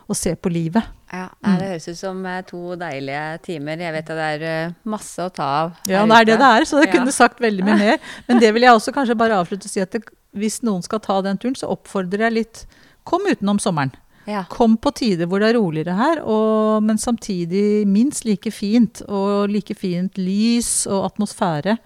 og 0.05 0.17
se 0.21 0.35
på 0.37 0.53
livet. 0.53 0.85
Ja, 1.15 1.31
Det 1.41 1.69
høres 1.71 1.89
ut 1.89 1.97
som 2.01 2.21
eh, 2.29 2.43
to 2.49 2.77
deilige 2.81 3.25
timer. 3.47 3.81
Jeg 3.87 3.97
vet 3.97 4.13
at 4.13 4.21
det 4.21 4.29
er 4.37 4.47
eh, 4.51 4.77
masse 4.85 5.25
å 5.25 5.33
ta 5.33 5.49
av. 5.63 5.75
Ja, 5.89 6.05
det 6.05 6.21
er 6.21 6.31
det 6.33 6.39
det 6.45 6.53
er, 6.59 6.69
så 6.69 6.81
jeg 6.85 6.91
Ja. 6.93 6.99
kunne 6.99 7.13
sagt 7.17 7.41
veldig 7.45 7.65
mye 7.65 7.81
mer. 7.87 7.99
Men 8.29 8.41
det 8.45 8.53
vil 8.57 8.69
jeg 8.69 8.77
også 8.77 8.93
kanskje 8.97 9.17
bare 9.21 9.41
avslutte 9.41 9.69
og 9.69 9.73
si 9.73 9.81
at 9.85 9.97
det, 9.97 10.05
hvis 10.37 10.61
noen 10.67 10.85
skal 10.85 11.01
ta 11.01 11.21
den 11.25 11.41
turen, 11.41 11.57
så 11.57 11.73
oppfordrer 11.73 12.29
jeg 12.29 12.41
litt 12.43 12.67
Kom 13.05 13.21
utenom 13.29 13.59
sommeren. 13.61 13.91
Ja. 14.29 14.45
Kom 14.53 14.77
på 14.81 14.93
tider 14.97 15.29
hvor 15.29 15.43
det 15.43 15.51
er 15.53 15.59
roligere 15.59 15.97
her, 15.99 16.23
og, 16.25 16.83
men 16.85 17.01
samtidig 17.01 17.85
minst 17.89 18.25
like 18.25 18.53
fint. 18.55 19.03
Og 19.09 19.51
like 19.53 19.77
fint 19.77 20.17
lys 20.21 20.87
og 20.89 21.11
atmosfære. 21.11 21.77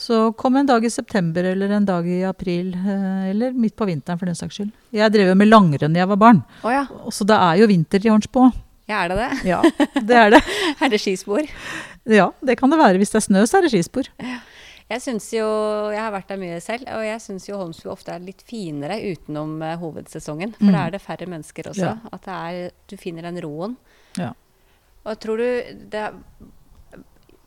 Så 0.00 0.30
kom 0.38 0.56
en 0.56 0.68
dag 0.68 0.84
i 0.86 0.90
september 0.92 1.44
eller 1.44 1.74
en 1.76 1.84
dag 1.84 2.06
i 2.08 2.22
april, 2.24 2.72
eh, 2.72 3.30
eller 3.34 3.52
midt 3.52 3.76
på 3.76 3.84
vinteren 3.88 4.16
for 4.20 4.30
den 4.30 4.38
saks 4.38 4.56
skyld. 4.56 4.70
Jeg 4.96 5.12
drev 5.12 5.28
jo 5.28 5.36
med 5.36 5.50
langrenn 5.50 5.92
da 5.92 6.00
jeg 6.00 6.08
var 6.08 6.20
barn, 6.20 6.40
oh, 6.64 6.72
ja. 6.72 6.86
så 7.12 7.26
det 7.28 7.36
er 7.36 7.60
jo 7.60 7.68
vinter 7.68 8.06
i 8.06 8.08
Hornsbo. 8.08 8.46
ja, 8.88 9.02
er 9.02 9.12
det 9.12 9.18
det? 9.18 9.28
Ja, 9.50 9.60
det 10.00 10.16
er 10.22 10.32
det. 10.36 10.40
Er 10.80 10.88
det 10.88 11.02
skispor? 11.02 11.44
Ja, 12.08 12.30
det 12.40 12.56
kan 12.56 12.72
det 12.72 12.78
være. 12.80 12.96
Hvis 12.96 13.12
det 13.12 13.20
er 13.20 13.26
snø, 13.26 13.44
så 13.44 13.58
er 13.58 13.66
det 13.66 13.74
skispor. 13.74 14.08
Jeg 14.90 15.00
syns 15.04 15.28
jo 15.32 15.44
Jeg 15.94 16.00
har 16.02 16.10
vært 16.12 16.28
der 16.32 16.40
mye 16.40 16.60
selv, 16.60 16.88
og 16.90 17.04
jeg 17.06 17.20
syns 17.22 17.44
jo 17.48 17.56
Holmsbu 17.60 17.90
ofte 17.92 18.10
er 18.14 18.24
litt 18.24 18.42
finere 18.42 18.96
utenom 19.12 19.52
uh, 19.62 19.76
hovedsesongen. 19.78 20.54
For 20.58 20.66
Mm. 20.66 20.72
da 20.74 20.86
er 20.86 20.90
det 20.96 21.00
færre 21.04 21.26
mennesker 21.30 21.70
også. 21.70 21.86
Ja. 21.86 21.96
At 22.12 22.22
det 22.26 22.38
er, 22.38 22.70
du 22.90 22.96
finner 22.98 23.22
den 23.28 23.38
roen. 23.44 23.76
Ja. 24.18 24.32
Og 25.06 25.18
tror 25.22 25.38
du 25.38 25.46
Det 25.90 26.08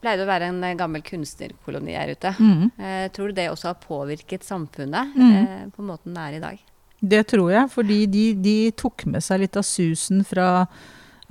pleide 0.03 0.23
å 0.25 0.27
være 0.27 0.49
en 0.51 0.63
eh, 0.67 0.73
gammel 0.75 1.01
kunstnerkoloni 1.01 1.93
her 1.95 2.09
ute. 2.11 2.33
Mm. 2.39 2.71
Eh, 2.77 3.05
tror 3.15 3.27
du 3.31 3.37
det 3.37 3.45
også 3.51 3.69
har 3.71 3.77
påvirket 3.79 4.43
samfunnet 4.43 5.13
Mm. 5.15 5.35
eh, 5.37 5.69
på 5.75 5.81
måten 5.87 6.13
det 6.13 6.23
er 6.25 6.33
i 6.35 6.41
dag? 6.43 6.59
Det 7.03 7.21
tror 7.27 7.51
jeg, 7.51 7.69
fordi 7.71 8.05
de, 8.07 8.23
de 8.35 8.71
tok 8.71 9.05
med 9.05 9.23
seg 9.23 9.39
litt 9.43 9.55
av 9.59 9.63
susen 9.63 10.23
fra 10.27 10.67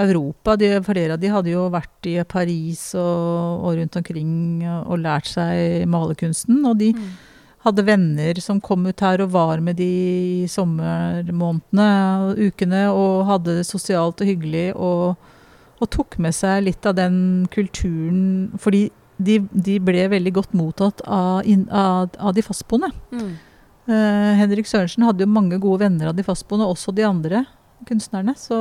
Europa. 0.01 0.57
De, 0.57 0.71
flere 0.85 1.17
av 1.17 1.21
de 1.21 1.33
hadde 1.33 1.53
jo 1.53 1.67
vært 1.73 2.09
i 2.09 2.17
Paris 2.29 2.93
og, 2.97 3.67
og 3.67 3.77
rundt 3.79 3.99
omkring 4.01 4.33
og, 4.65 4.89
og 4.95 5.03
lært 5.05 5.29
seg 5.31 5.85
malerkunsten. 5.91 6.63
Og 6.69 6.79
de 6.81 6.93
hadde 7.67 7.85
venner 7.87 8.41
som 8.43 8.61
kom 8.63 8.87
ut 8.89 9.05
her 9.05 9.23
og 9.23 9.35
var 9.37 9.63
med 9.63 9.79
de 9.79 9.91
i 10.45 10.49
sommermånedene 10.51 11.91
og 12.25 12.41
ukene 12.49 12.87
og 12.91 13.29
hadde 13.29 13.61
det 13.61 13.69
sosialt 13.69 14.23
og 14.25 14.33
hyggelig 14.33 14.67
og, 14.75 15.31
og 15.79 15.93
tok 15.95 16.19
med 16.23 16.35
seg 16.35 16.65
litt 16.67 16.89
av 16.89 16.97
den 16.99 17.47
kulturen. 17.53 18.51
Fordi 18.59 18.89
de, 19.23 19.39
de 19.53 19.79
ble 19.83 20.09
veldig 20.11 20.35
godt 20.35 20.55
mottatt 20.59 21.03
av, 21.07 21.43
av, 21.71 22.11
av 22.19 22.35
de 22.35 22.45
fastboende. 22.45 22.91
Mm. 23.13 23.33
Uh, 23.83 24.33
Henrik 24.39 24.69
Sørensen 24.71 25.05
hadde 25.07 25.25
jo 25.27 25.31
mange 25.31 25.59
gode 25.63 25.83
venner 25.85 26.11
av 26.11 26.19
de 26.19 26.25
fastboende, 26.27 26.67
også 26.71 26.95
de 26.95 27.07
andre 27.07 27.45
kunstnerne. 27.89 28.35
Så 28.39 28.59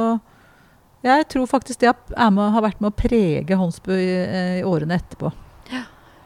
jeg 1.03 1.27
tror 1.33 1.47
faktisk 1.49 1.79
det 1.79 1.93
med, 2.17 2.51
har 2.53 2.61
vært 2.61 2.81
med 2.81 2.91
å 2.91 2.95
prege 2.95 3.57
Holmsbu 3.57 3.91
i, 3.95 4.09
eh, 4.25 4.59
i 4.61 4.65
årene 4.67 4.99
etterpå. 4.99 5.31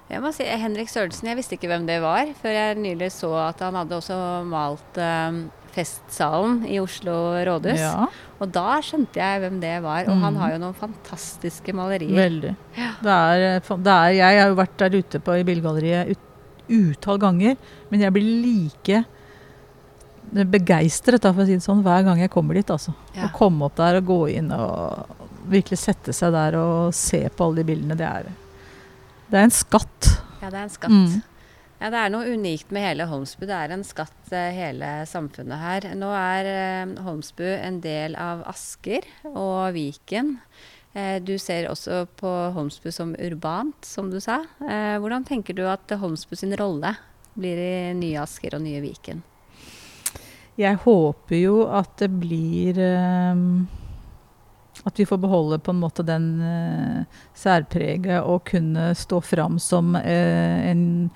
Jeg 0.06 0.22
må 0.22 0.30
si, 0.36 0.46
Henrik 0.46 0.86
Sørensen, 0.92 1.26
jeg 1.32 1.36
visste 1.40 1.56
ikke 1.58 1.68
hvem 1.72 1.88
det 1.88 1.96
var, 2.04 2.28
før 2.38 2.54
jeg 2.54 2.76
nylig 2.78 3.08
så 3.12 3.32
at 3.48 3.64
han 3.66 3.74
hadde 3.74 3.98
også 3.98 4.18
malt 4.46 5.00
eh, 5.02 5.40
Festsalen 5.74 6.60
i 6.70 6.78
Oslo 6.80 7.16
rådhus. 7.44 7.82
Ja, 7.82 8.06
Og 8.40 8.52
da 8.54 8.78
skjønte 8.86 9.18
jeg 9.18 9.42
hvem 9.42 9.58
det 9.64 9.82
var. 9.84 10.06
Og 10.06 10.14
han 10.22 10.34
Mm. 10.36 10.40
har 10.40 10.52
jo 10.54 10.60
noen 10.62 10.76
fantastiske 10.78 11.74
malerier. 11.74 12.14
veldig. 12.16 12.56
Det 13.02 13.16
er, 13.16 13.42
eh, 13.58 13.60
det 13.82 13.88
er, 13.96 14.10
jeg 14.14 14.40
har 14.40 14.48
jo 14.54 14.56
vært 14.62 14.78
der 14.78 14.90
ute 15.02 15.20
på, 15.20 15.40
i 15.40 15.44
Billedgalleriet 15.44 16.10
ut, 16.12 16.18
utall 16.70 17.18
ganger, 17.20 17.58
men 17.90 18.00
jeg 18.00 18.14
blir 18.14 18.30
like 18.46 19.06
begeistret 20.44 21.24
for 21.24 21.44
å 21.44 21.46
si 21.48 21.56
det 21.56 21.64
sånn, 21.64 21.84
hver 21.86 22.04
gang 22.04 22.20
jeg 22.20 22.32
kommer 22.34 22.58
dit. 22.58 22.72
altså. 22.72 22.92
Ja. 23.16 23.30
Å 23.30 23.36
komme 23.36 23.70
opp 23.70 23.78
der 23.80 24.02
og 24.02 24.10
gå 24.10 24.20
inn 24.36 24.52
og 24.52 25.06
virkelig 25.48 25.80
sette 25.80 26.14
seg 26.16 26.34
der 26.36 26.58
og 26.60 26.92
se 26.98 27.22
på 27.30 27.48
alle 27.48 27.62
de 27.62 27.70
bildene, 27.70 27.96
det 28.00 28.10
er, 28.10 28.28
det 29.30 29.40
er 29.40 29.48
en 29.48 29.56
skatt. 29.56 30.12
Ja, 30.42 30.50
det 30.50 30.58
er 30.58 30.64
en 30.66 30.74
skatt. 30.74 30.92
Mm. 30.92 31.24
Ja, 31.76 31.90
det 31.92 32.00
er 32.02 32.12
noe 32.14 32.32
unikt 32.32 32.72
med 32.74 32.86
hele 32.86 33.08
Holmsbu. 33.10 33.44
Det 33.48 33.56
er 33.56 33.74
en 33.76 33.84
skatt, 33.86 34.22
eh, 34.32 34.54
hele 34.56 34.92
samfunnet 35.10 35.60
her. 35.60 35.90
Nå 36.00 36.12
er 36.16 36.50
eh, 36.52 36.94
Holmsbu 37.06 37.44
en 37.54 37.82
del 37.84 38.16
av 38.20 38.46
Asker 38.50 39.06
og 39.34 39.76
Viken. 39.76 40.38
Eh, 40.96 41.20
du 41.20 41.36
ser 41.42 41.68
også 41.68 42.06
på 42.16 42.32
Holmsbu 42.56 42.88
som 42.96 43.12
urbant, 43.20 43.76
som 43.86 44.10
du 44.12 44.22
sa. 44.24 44.40
Eh, 44.64 44.96
hvordan 45.04 45.28
tenker 45.28 45.58
du 45.58 45.66
at 45.68 45.92
Holmsbu 46.00 46.36
sin 46.40 46.56
rolle 46.56 46.96
blir 47.36 47.60
i 47.60 47.94
nye 48.00 48.24
Asker 48.24 48.56
og 48.56 48.64
nye 48.64 48.80
Viken? 48.84 49.20
Jeg 50.58 50.80
håper 50.86 51.36
jo 51.36 51.56
at 51.68 51.90
det 52.00 52.08
blir 52.22 52.78
ehm, 52.80 53.66
At 54.86 55.00
vi 55.00 55.06
får 55.08 55.20
beholde 55.24 55.58
på 55.60 55.72
en 55.74 55.80
måte 55.82 56.04
den 56.06 56.28
uh, 56.44 57.22
særpreget 57.36 58.22
og 58.24 58.44
kunne 58.52 58.92
stå 58.96 59.22
fram 59.24 59.56
som 59.60 59.96
eh, 59.96 60.70
en, 60.70 61.10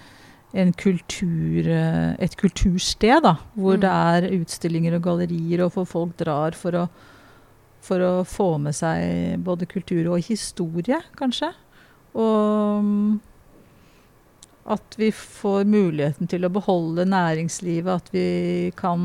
en 0.56 0.72
kultur, 0.74 1.68
eh, 1.68 2.16
et 2.18 2.36
kultursted. 2.40 3.22
da, 3.24 3.36
Hvor 3.54 3.76
Mm. 3.78 3.82
det 3.84 3.92
er 3.92 4.40
utstillinger 4.40 4.96
og 4.96 5.04
gallerier, 5.04 5.64
og 5.66 5.74
hvor 5.76 5.86
folk 5.86 6.18
drar 6.18 6.56
for 6.58 6.72
å, 6.72 6.88
for 7.82 8.00
å 8.00 8.24
få 8.26 8.58
med 8.60 8.74
seg 8.74 9.38
både 9.44 9.68
kultur 9.70 10.16
og 10.16 10.24
historie, 10.24 11.02
kanskje. 11.20 11.52
Og 12.16 13.20
at 14.70 14.96
vi 15.00 15.10
får 15.16 15.66
muligheten 15.70 16.30
til 16.30 16.46
å 16.46 16.52
beholde 16.54 17.08
næringslivet, 17.10 17.90
at 17.90 18.12
vi 18.14 18.70
kan 18.78 19.02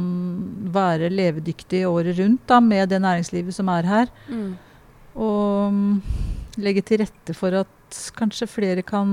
være 0.74 1.12
levedyktige 1.12 1.88
året 1.88 2.18
rundt 2.20 2.44
da, 2.50 2.60
med 2.60 2.92
det 2.92 3.00
næringslivet 3.00 3.56
som 3.56 3.70
er 3.72 3.88
her. 3.88 4.12
Og 5.14 5.72
mm, 5.72 5.94
legge 6.64 6.84
til 6.84 7.00
rette 7.04 7.36
for 7.38 7.56
at 7.64 8.00
kanskje 8.18 8.50
flere 8.50 8.84
kan 8.84 9.08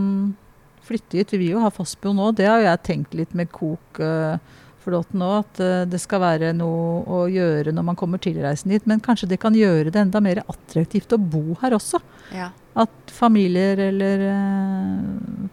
flytte 0.84 1.22
hit. 1.22 1.32
Vi 1.32 1.44
vil 1.46 1.56
jo 1.56 1.64
ha 1.64 1.72
fastbo 1.74 2.12
nå, 2.18 2.32
det 2.36 2.50
har 2.50 2.64
jeg 2.66 2.84
tenkt 2.88 3.16
litt 3.18 3.36
med 3.38 3.52
Kok. 3.56 4.02
Uh, 4.02 4.36
Flåten 4.82 5.22
òg, 5.22 5.44
at 5.44 5.62
eh, 5.62 5.84
det 5.90 6.00
skal 6.02 6.24
være 6.24 6.52
noe 6.58 7.04
å 7.06 7.22
gjøre 7.30 7.74
når 7.76 7.86
man 7.92 8.00
kommer 8.00 8.22
tilreisende 8.22 8.78
hit. 8.78 8.88
Men 8.90 9.04
kanskje 9.04 9.30
det 9.32 9.42
kan 9.42 9.56
gjøre 9.58 9.94
det 9.94 10.02
enda 10.02 10.22
mer 10.24 10.44
attraktivt 10.48 11.14
å 11.14 11.22
bo 11.22 11.58
her 11.62 11.76
også. 11.78 12.02
Ja. 12.34 12.50
At 12.82 13.12
familier 13.12 13.80
eller 13.90 14.26
eh, 14.32 15.00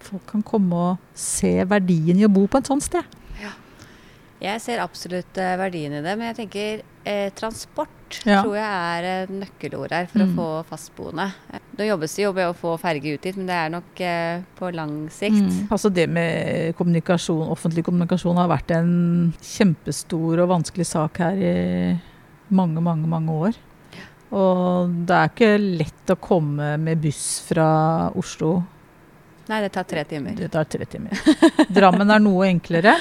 folk 0.09 0.25
kan 0.31 0.45
komme 0.47 0.85
og 0.93 1.19
se 1.19 1.59
verdien 1.69 2.21
i 2.21 2.27
å 2.29 2.33
bo 2.33 2.47
på 2.49 2.63
et 2.63 2.71
sånt 2.71 2.87
sted. 2.87 3.17
Jeg 4.41 4.61
ser 4.63 4.79
absolutt 4.79 5.39
eh, 5.43 5.57
verdien 5.59 5.93
i 5.99 6.03
det, 6.05 6.13
men 6.19 6.29
jeg 6.31 6.37
tenker 6.45 6.83
eh, 7.05 7.31
transport 7.35 7.89
Ja. 8.25 8.43
tror 8.43 8.55
jeg 8.57 8.65
er 8.65 9.07
et 9.25 9.31
nøkkelord 9.35 9.91
her 9.93 10.07
for 10.07 10.19
Mm. 10.23 10.31
å 10.31 10.37
få 10.39 10.65
fastboende. 10.71 11.27
Eh, 11.53 11.59
Nå 11.79 11.85
jobbes 11.89 12.15
det 12.17 12.23
jo 12.25 12.33
med 12.33 12.47
å 12.49 12.55
få 12.57 12.79
ferge 12.81 13.15
ut 13.15 13.21
dit, 13.23 13.37
men 13.37 13.47
det 13.47 13.55
er 13.55 13.69
nok 13.71 14.01
eh, 14.01 14.41
på 14.59 14.71
lang 14.75 15.09
sikt. 15.11 15.43
Mm. 15.43 15.69
Altså 15.71 15.91
det 15.93 16.09
med 16.09 16.75
kommunikasjon, 16.79 17.49
offentlig 17.51 17.85
kommunikasjon 17.85 18.37
har 18.37 18.49
vært 18.49 18.71
en 18.79 19.35
kjempestor 19.43 20.39
og 20.43 20.49
vanskelig 20.55 20.87
sak 20.87 21.19
her 21.19 21.35
i 21.37 22.01
mange, 22.51 22.81
mange, 22.81 23.07
mange 23.07 23.31
år. 23.31 23.55
Og 24.33 24.91
det 25.07 25.15
er 25.17 25.29
ikke 25.31 25.53
lett 25.79 26.11
å 26.13 26.19
komme 26.21 26.77
med 26.79 27.01
buss 27.01 27.41
fra 27.49 28.11
Oslo. 28.17 28.63
Nei, 29.49 29.63
det 29.65 29.69
tar 29.73 29.87
tre 29.89 30.03
timer. 30.05 30.35
Det 30.37 30.49
tar 30.53 30.65
tre 30.69 30.85
timer. 30.85 31.21
Drammen 31.73 32.11
er 32.13 32.21
noe 32.21 32.51
enklere, 32.51 32.93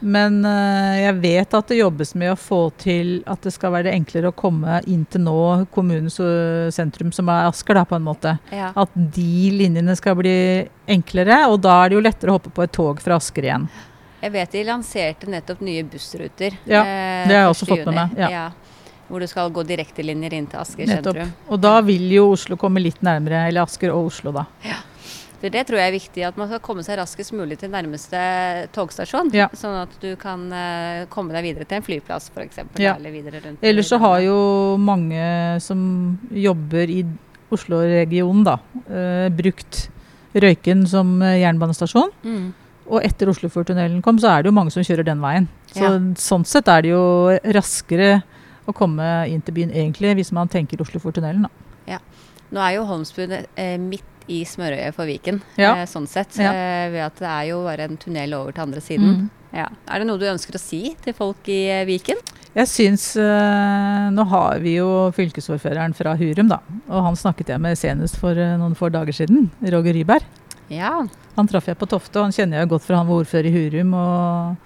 men 0.00 0.38
eh, 0.48 1.02
jeg 1.02 1.16
vet 1.20 1.56
at 1.58 1.68
det 1.68 1.76
jobbes 1.76 2.14
med 2.16 2.32
å 2.32 2.36
få 2.40 2.60
til 2.80 3.18
at 3.28 3.44
det 3.44 3.52
skal 3.52 3.74
være 3.74 3.92
enklere 3.92 4.30
å 4.30 4.36
komme 4.36 4.78
inn 4.88 5.02
til 5.12 5.26
nå 5.26 5.36
kommunens 5.74 6.16
eh, 6.24 6.70
sentrum, 6.72 7.12
som 7.12 7.28
er 7.28 7.50
Asker, 7.50 7.76
da, 7.76 7.84
på 7.84 7.98
en 7.98 8.06
måte. 8.06 8.32
Ja. 8.48 8.70
At 8.80 8.96
de 8.96 9.50
linjene 9.52 9.92
skal 10.00 10.16
bli 10.22 10.36
enklere, 10.96 11.42
og 11.52 11.60
da 11.66 11.76
er 11.82 11.92
det 11.92 11.98
jo 11.98 12.06
lettere 12.08 12.32
å 12.32 12.38
hoppe 12.38 12.54
på 12.56 12.64
et 12.64 12.72
tog 12.72 13.04
fra 13.04 13.20
Asker 13.20 13.50
igjen. 13.50 13.68
Jeg 14.24 14.32
vet 14.32 14.56
de 14.56 14.64
lanserte 14.64 15.28
nettopp 15.28 15.60
nye 15.68 15.84
bussruter. 15.84 16.56
Ja, 16.64 16.80
eh, 16.80 17.28
det 17.28 17.36
har 17.36 17.42
jeg 17.42 17.50
1. 17.50 17.52
også 17.58 17.68
fått 17.74 17.84
med 17.90 17.98
meg, 18.00 18.16
ja. 18.24 18.46
Hvor 19.04 19.20
du 19.20 19.28
skal 19.28 19.52
gå 19.52 19.60
direktelinjer 19.68 20.32
inn 20.32 20.48
til 20.48 20.62
Asker 20.62 20.88
Nettopp. 20.88 21.20
sentrum. 21.20 21.36
Og 21.52 21.60
da 21.60 21.74
vil 21.84 22.08
jo 22.16 22.30
Oslo 22.32 22.56
komme 22.56 22.80
litt 22.80 23.04
nærmere, 23.04 23.44
eller 23.50 23.68
Asker 23.68 23.92
og 23.92 24.08
Oslo, 24.08 24.32
da. 24.32 24.46
For 25.44 25.52
det 25.52 25.66
tror 25.68 25.76
jeg 25.76 25.90
er 25.90 25.92
viktig, 25.92 26.22
at 26.24 26.38
man 26.40 26.48
skal 26.48 26.60
komme 26.64 26.80
seg 26.86 26.96
raskest 26.96 27.34
mulig 27.36 27.58
til 27.60 27.68
nærmeste 27.68 28.16
togstasjon. 28.72 29.28
Ja. 29.36 29.50
Sånn 29.52 29.74
at 29.82 29.92
du 30.00 30.14
kan 30.16 30.46
eh, 30.56 31.02
komme 31.12 31.34
deg 31.36 31.44
videre 31.44 31.66
til 31.68 31.82
en 31.82 31.84
flyplass, 31.84 32.30
f.eks. 32.32 32.62
Ja. 32.80 32.94
Eller 32.96 33.50
Ellers 33.60 33.90
så 33.92 33.98
har 34.00 34.22
jo 34.24 34.36
mange 34.80 35.20
som 35.60 35.82
jobber 36.32 36.88
i 36.88 37.02
Oslo-regionen, 37.52 38.40
da, 38.46 38.54
eh, 38.88 39.26
brukt 39.36 39.82
Røyken 40.32 40.86
som 40.88 41.18
eh, 41.20 41.42
jernbanestasjon. 41.42 42.14
mm. 42.24 42.46
Og 42.84 43.04
etter 43.04 43.28
Oslofjordtunnelen 43.32 44.00
kom, 44.04 44.16
så 44.20 44.28
er 44.32 44.42
det 44.44 44.50
jo 44.50 44.56
mange 44.56 44.72
som 44.72 44.84
kjører 44.84 45.06
den 45.08 45.20
veien. 45.20 45.46
Så 45.72 45.84
Ja. 45.84 45.92
sånn 46.20 46.44
sett 46.48 46.68
er 46.68 46.82
det 46.84 46.90
jo 46.90 47.04
raskere 47.56 48.22
å 48.68 48.74
komme 48.76 49.28
inn 49.28 49.40
til 49.44 49.56
byen 49.56 49.72
egentlig, 49.72 50.16
hvis 50.16 50.32
man 50.36 50.48
tenker 50.48 50.80
Oslofjordtunnelen, 50.80 51.44
da. 51.48 51.52
Nå 52.54 52.62
er 52.62 52.76
jo 52.76 52.84
Holmsbuen 52.86 53.32
eh, 53.56 53.78
midt 53.80 54.04
i 54.28 54.42
smørøyet 54.48 54.94
for 54.96 55.04
Viken, 55.08 55.42
Ja. 55.60 55.74
eh, 55.76 55.86
sånn 55.90 56.06
sett. 56.08 56.36
Ja. 56.40 56.52
Eh, 56.52 56.90
ved 56.94 57.02
at 57.06 57.16
det 57.20 57.28
er 57.28 57.48
jo 57.50 57.62
bare 57.64 57.84
en 57.88 57.96
tunnel 58.00 58.32
over 58.34 58.52
til 58.52 58.62
andre 58.62 58.80
siden. 58.80 59.10
Mm. 59.18 59.30
Ja. 59.54 59.68
Er 59.88 59.98
det 60.00 60.06
noe 60.08 60.18
du 60.18 60.24
ønsker 60.26 60.56
å 60.56 60.60
si 60.60 60.96
til 61.04 61.12
folk 61.14 61.46
i 61.52 61.60
eh, 61.70 61.84
Viken? 61.86 62.16
Jeg 62.54 62.68
syns 62.70 63.16
eh, 63.18 64.10
Nå 64.14 64.24
har 64.30 64.60
vi 64.62 64.76
jo 64.76 65.10
fylkesordføreren 65.14 65.94
fra 65.94 66.14
Hurum, 66.16 66.48
da. 66.48 66.60
Og 66.88 67.02
han 67.08 67.16
snakket 67.18 67.48
jeg 67.50 67.60
med 67.60 67.76
senest 67.78 68.16
for 68.20 68.30
eh, 68.38 68.56
noen 68.60 68.74
få 68.78 68.90
dager 68.94 69.12
siden. 69.14 69.50
Roger 69.62 69.92
Ryberg. 69.94 70.24
Ja. 70.70 71.02
Han 71.36 71.48
traff 71.50 71.66
jeg 71.68 71.76
på 71.78 71.86
Tofte, 71.90 72.18
og 72.20 72.28
han 72.28 72.32
kjenner 72.32 72.60
jeg 72.62 72.70
godt 72.70 72.86
fra 72.86 72.96
han 73.02 73.08
var 73.10 73.24
ordfører 73.24 73.50
i 73.50 73.54
Hurum. 73.54 73.94
Og, 73.98 74.56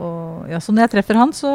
og 0.00 0.48
ja, 0.50 0.58
så 0.62 0.72
når 0.74 0.86
jeg 0.86 0.94
treffer 0.96 1.18
han, 1.20 1.32
så, 1.36 1.50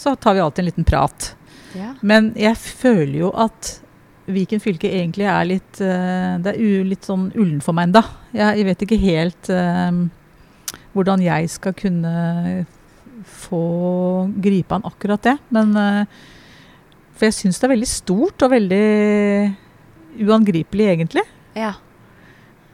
så 0.00 0.14
tar 0.16 0.34
vi 0.38 0.42
alltid 0.42 0.64
en 0.64 0.70
liten 0.70 0.86
prat. 0.88 1.34
ja. 1.74 1.92
Men 2.02 2.32
jeg 2.38 2.56
føler 2.56 3.18
jo 3.26 3.30
at 3.34 3.80
Viken 4.26 4.60
fylke 4.62 4.88
egentlig 4.88 5.26
er 5.28 5.44
litt 5.44 5.80
eh, 5.84 6.36
Det 6.40 6.54
er 6.54 6.84
litt 6.88 7.04
sånn 7.04 7.26
ullen 7.36 7.60
for 7.64 7.76
meg 7.76 7.90
ennå. 7.90 8.00
Jeg, 8.32 8.60
jeg 8.60 8.66
vet 8.70 8.84
ikke 8.86 9.00
helt 9.02 9.50
um, 9.52 9.98
hvordan 10.94 11.20
jeg 11.24 11.50
skal 11.52 11.74
kunne 11.76 12.14
få 13.28 13.60
gripe 14.44 14.76
an 14.78 14.86
akkurat 14.88 15.22
det. 15.28 15.36
Men 15.54 15.74
uh, 15.76 16.04
For 17.14 17.28
jeg 17.28 17.36
syns 17.36 17.60
det 17.60 17.68
er 17.68 17.74
veldig 17.74 17.90
stort 17.90 18.46
og 18.46 18.52
veldig 18.54 18.84
uangripelig, 20.24 20.88
egentlig. 20.96 21.24
ja. 21.58 21.74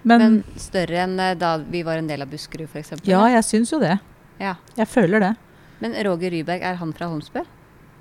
Men, 0.02 0.22
Men 0.22 0.36
større 0.56 1.02
enn 1.02 1.18
da 1.36 1.58
vi 1.60 1.82
var 1.84 1.98
en 2.00 2.06
del 2.08 2.22
av 2.24 2.30
Buskerud, 2.32 2.70
f.eks.? 2.72 3.02
ja, 3.04 3.18
jeg 3.34 3.44
syns 3.44 3.68
jo 3.74 3.76
det. 3.82 3.98
ja. 4.40 4.54
Jeg 4.78 4.88
føler 4.88 5.20
det. 5.20 5.34
Men 5.82 5.92
Roger 6.06 6.32
Ryberg, 6.32 6.62
er 6.64 6.78
han 6.80 6.94
fra 6.96 7.10
Holmsbø? 7.10 7.42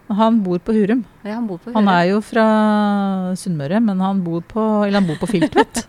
Han 0.10 0.39
bor 0.43 0.58
på 0.60 0.74
Hurum. 0.74 1.04
Ja, 1.22 1.36
han 1.36 1.45
bor 1.48 1.60
på 1.62 1.72
Han 1.76 1.88
er 1.91 2.08
jo 2.10 2.22
fra 2.26 2.45
Sunnmøre, 3.38 3.78
men 3.84 4.00
han 4.02 4.24
bor 4.26 4.41
på, 4.41 4.63
eller 4.88 4.98
han 5.04 5.08
bor 5.08 5.19
på 5.22 5.28
Filtvet. 5.30 5.84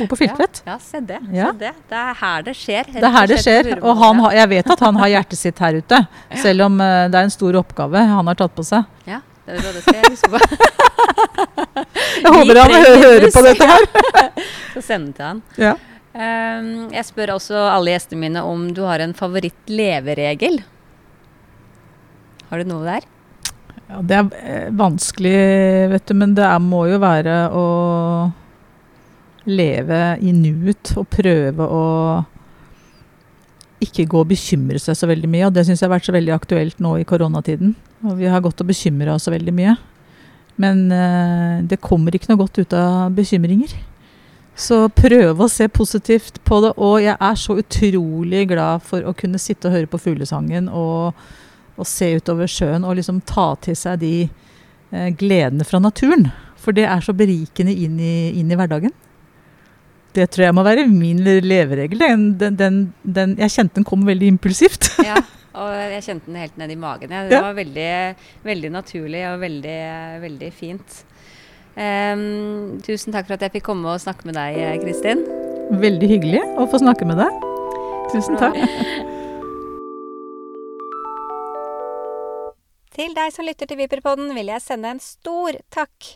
Bor 0.00 0.08
på 0.10 0.16
Filtvet. 0.22 0.62
Ja, 0.66 0.72
ja, 0.72 0.78
se 0.82 1.00
det. 1.00 1.20
Ja. 1.32 1.52
Se 1.52 1.60
det. 1.60 1.72
Det 1.92 2.00
er 2.00 2.18
her 2.22 2.42
det 2.48 2.56
skjer. 2.58 2.90
Det 2.96 3.04
er 3.06 3.14
her 3.14 3.30
det 3.30 3.38
skjer. 3.44 3.70
Og 3.78 4.02
han 4.02 4.24
jeg 4.34 4.50
vet 4.56 4.72
at 4.74 4.82
han 4.88 4.98
har 4.98 5.12
hjertet 5.14 5.38
sitt 5.38 5.62
her 5.62 5.78
ute. 5.78 6.02
Selv 6.44 6.66
om 6.66 6.80
eh, 6.82 7.06
det 7.12 7.20
er 7.22 7.28
en 7.30 7.34
stor 7.36 7.60
oppgave 7.62 8.02
han 8.10 8.32
har 8.32 8.40
tatt 8.42 8.56
på 8.58 8.66
seg. 8.66 8.90
Ja, 9.06 9.22
det, 9.46 9.62
det 9.62 9.84
skal 9.86 10.00
jeg 10.00 10.14
huske 10.16 10.32
på. 10.34 10.38
Jeg 12.26 12.32
håper 12.40 12.62
han 12.64 12.78
hører 13.06 13.30
på 13.30 13.46
dette 13.46 13.70
her. 13.70 13.90
Så 14.74 14.82
send 14.90 15.12
til 15.14 15.30
han. 15.30 15.42
Ja. 15.60 15.76
Ehm, 16.16 16.88
jeg 16.90 17.04
spør 17.06 17.36
også 17.36 17.60
alle 17.70 17.94
gjestene 17.94 18.26
mine 18.26 18.42
om 18.42 18.72
du 18.74 18.82
har 18.88 19.04
en 19.04 19.14
favoritt-leveregel. 19.14 20.62
Har 22.50 22.62
du 22.62 22.68
noe 22.70 22.86
der? 22.86 23.06
Ja, 23.86 24.00
det 24.02 24.16
er 24.18 24.30
eh, 24.42 24.70
vanskelig, 24.74 25.36
vet 25.92 26.08
du, 26.08 26.14
men 26.18 26.34
det 26.34 26.46
er, 26.46 26.62
må 26.62 26.86
jo 26.90 26.98
være 27.02 27.36
å 27.54 27.66
leve 29.46 30.00
i 30.26 30.32
nuet 30.34 30.90
og 30.98 31.06
prøve 31.12 31.66
å 31.70 31.84
ikke 33.86 34.06
gå 34.10 34.22
og 34.22 34.30
bekymre 34.30 34.80
seg 34.82 34.96
så 34.98 35.08
veldig 35.08 35.30
mye. 35.30 35.46
Og 35.46 35.54
det 35.54 35.66
syns 35.66 35.82
jeg 35.82 35.86
har 35.86 35.94
vært 35.94 36.08
så 36.08 36.14
veldig 36.16 36.34
aktuelt 36.34 36.80
nå 36.82 36.96
i 36.98 37.06
koronatiden. 37.06 37.76
Og 38.06 38.16
vi 38.18 38.30
har 38.30 38.42
gått 38.42 38.62
og 38.62 38.70
bekymra 38.72 39.14
oss 39.14 39.28
så 39.28 39.34
veldig 39.34 39.54
mye. 39.54 39.76
Men 40.60 40.86
eh, 40.92 41.62
det 41.68 41.82
kommer 41.84 42.16
ikke 42.16 42.32
noe 42.32 42.42
godt 42.42 42.58
ut 42.58 42.74
av 42.76 43.14
bekymringer. 43.14 43.74
Så 44.56 44.86
prøve 44.96 45.44
å 45.44 45.52
se 45.52 45.68
positivt 45.68 46.40
på 46.48 46.62
det. 46.64 46.72
Og 46.80 46.98
jeg 47.04 47.14
er 47.14 47.38
så 47.38 47.58
utrolig 47.60 48.46
glad 48.50 48.84
for 48.88 49.04
å 49.04 49.14
kunne 49.16 49.40
sitte 49.40 49.68
og 49.68 49.76
høre 49.76 49.90
på 49.92 50.00
fuglesangen 50.00 50.70
og, 50.72 51.12
og 51.76 51.86
se 51.88 52.08
utover 52.18 52.48
sjøen 52.50 52.84
og 52.88 52.96
liksom 52.98 53.20
ta 53.28 53.50
til 53.64 53.76
seg 53.76 54.00
de 54.00 54.12
eh, 54.26 55.10
gledene 55.20 55.64
fra 55.68 55.80
naturen. 55.82 56.28
For 56.60 56.72
det 56.76 56.86
er 56.88 57.02
så 57.04 57.12
berikende 57.14 57.74
inn 57.76 57.98
i, 58.02 58.14
inn 58.40 58.50
i 58.50 58.56
hverdagen. 58.58 58.94
Det 60.16 60.24
tror 60.32 60.46
jeg 60.46 60.54
må 60.56 60.62
være 60.64 60.86
min 60.88 61.18
leveregel. 61.44 61.98
Den, 62.00 62.22
den, 62.40 62.56
den, 62.56 62.78
den, 63.04 63.34
jeg 63.38 63.52
kjente 63.52 63.76
den 63.82 63.84
kom 63.88 64.06
veldig 64.08 64.30
impulsivt. 64.34 64.88
Ja, 65.06 65.18
og 65.60 65.72
jeg 65.92 66.02
kjente 66.08 66.30
den 66.30 66.40
helt 66.40 66.56
ned 66.60 66.72
i 66.72 66.78
magen. 66.80 67.12
Det 67.12 67.36
Ja. 67.36 67.42
var 67.44 67.54
veldig, 67.58 67.90
veldig 68.48 68.70
naturlig 68.74 69.22
og 69.28 69.40
veldig, 69.44 69.76
veldig 70.24 70.50
fint. 70.56 71.02
Um, 71.76 72.78
tusen 72.80 73.12
takk 73.12 73.26
for 73.28 73.36
at 73.36 73.42
jeg 73.44 73.52
fikk 73.58 73.66
komme 73.68 73.92
og 73.92 74.00
snakke 74.00 74.24
med 74.24 74.38
deg, 74.40 74.80
Kristin. 74.80 75.20
Veldig 75.76 76.08
hyggelig 76.08 76.40
å 76.56 76.64
få 76.72 76.80
snakke 76.80 77.04
med 77.04 77.20
deg. 77.20 77.44
Tusen 78.14 78.40
takk. 78.40 78.56
Til 82.96 83.12
deg 83.12 83.28
som 83.34 83.44
lytter 83.44 83.68
til 83.68 83.76
Viperpodden, 83.76 84.30
vil 84.32 84.48
jeg 84.48 84.62
sende 84.64 84.94
en 84.94 85.00
stor 85.04 85.58
takk. 85.74 86.14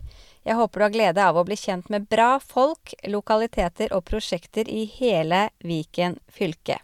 Jeg 0.49 0.57
håper 0.57 0.81
du 0.81 0.85
har 0.87 0.95
glede 0.95 1.27
av 1.29 1.37
å 1.37 1.45
bli 1.45 1.59
kjent 1.61 1.91
med 1.93 2.07
bra 2.09 2.39
folk, 2.41 2.95
lokaliteter 3.05 3.93
og 3.93 4.07
prosjekter 4.09 4.65
i 4.65 4.87
hele 4.95 5.51
Viken 5.61 6.17
fylke. 6.33 6.79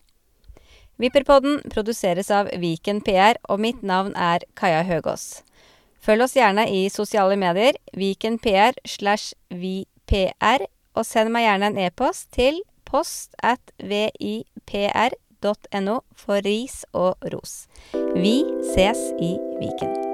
Viperpodden 1.00 1.62
produseres 1.72 2.28
av 2.28 2.52
Viken 2.60 3.00
PR, 3.08 3.40
og 3.48 3.62
mitt 3.64 3.80
navn 3.80 4.12
er 4.20 4.44
Kaja 4.56 4.84
Høgås. 4.84 5.40
Følg 6.04 6.28
oss 6.28 6.36
gjerne 6.36 6.68
i 6.68 6.86
sosiale 6.92 7.40
medier, 7.40 7.80
Viken 7.96 8.36
PR 8.36 8.76
slash 8.84 9.32
VPR, 9.48 10.68
og 10.92 11.08
send 11.08 11.32
meg 11.32 11.48
gjerne 11.48 11.72
en 11.72 11.84
e-post 11.88 12.28
til 12.36 12.60
post 12.84 13.32
at 13.40 13.72
vipr.no 13.80 15.25
for 16.16 16.44
ris 16.46 16.84
og 16.92 17.16
ros. 17.32 17.66
Vi 18.16 18.40
ses 18.74 19.08
i 19.20 19.36
Viken. 19.60 20.05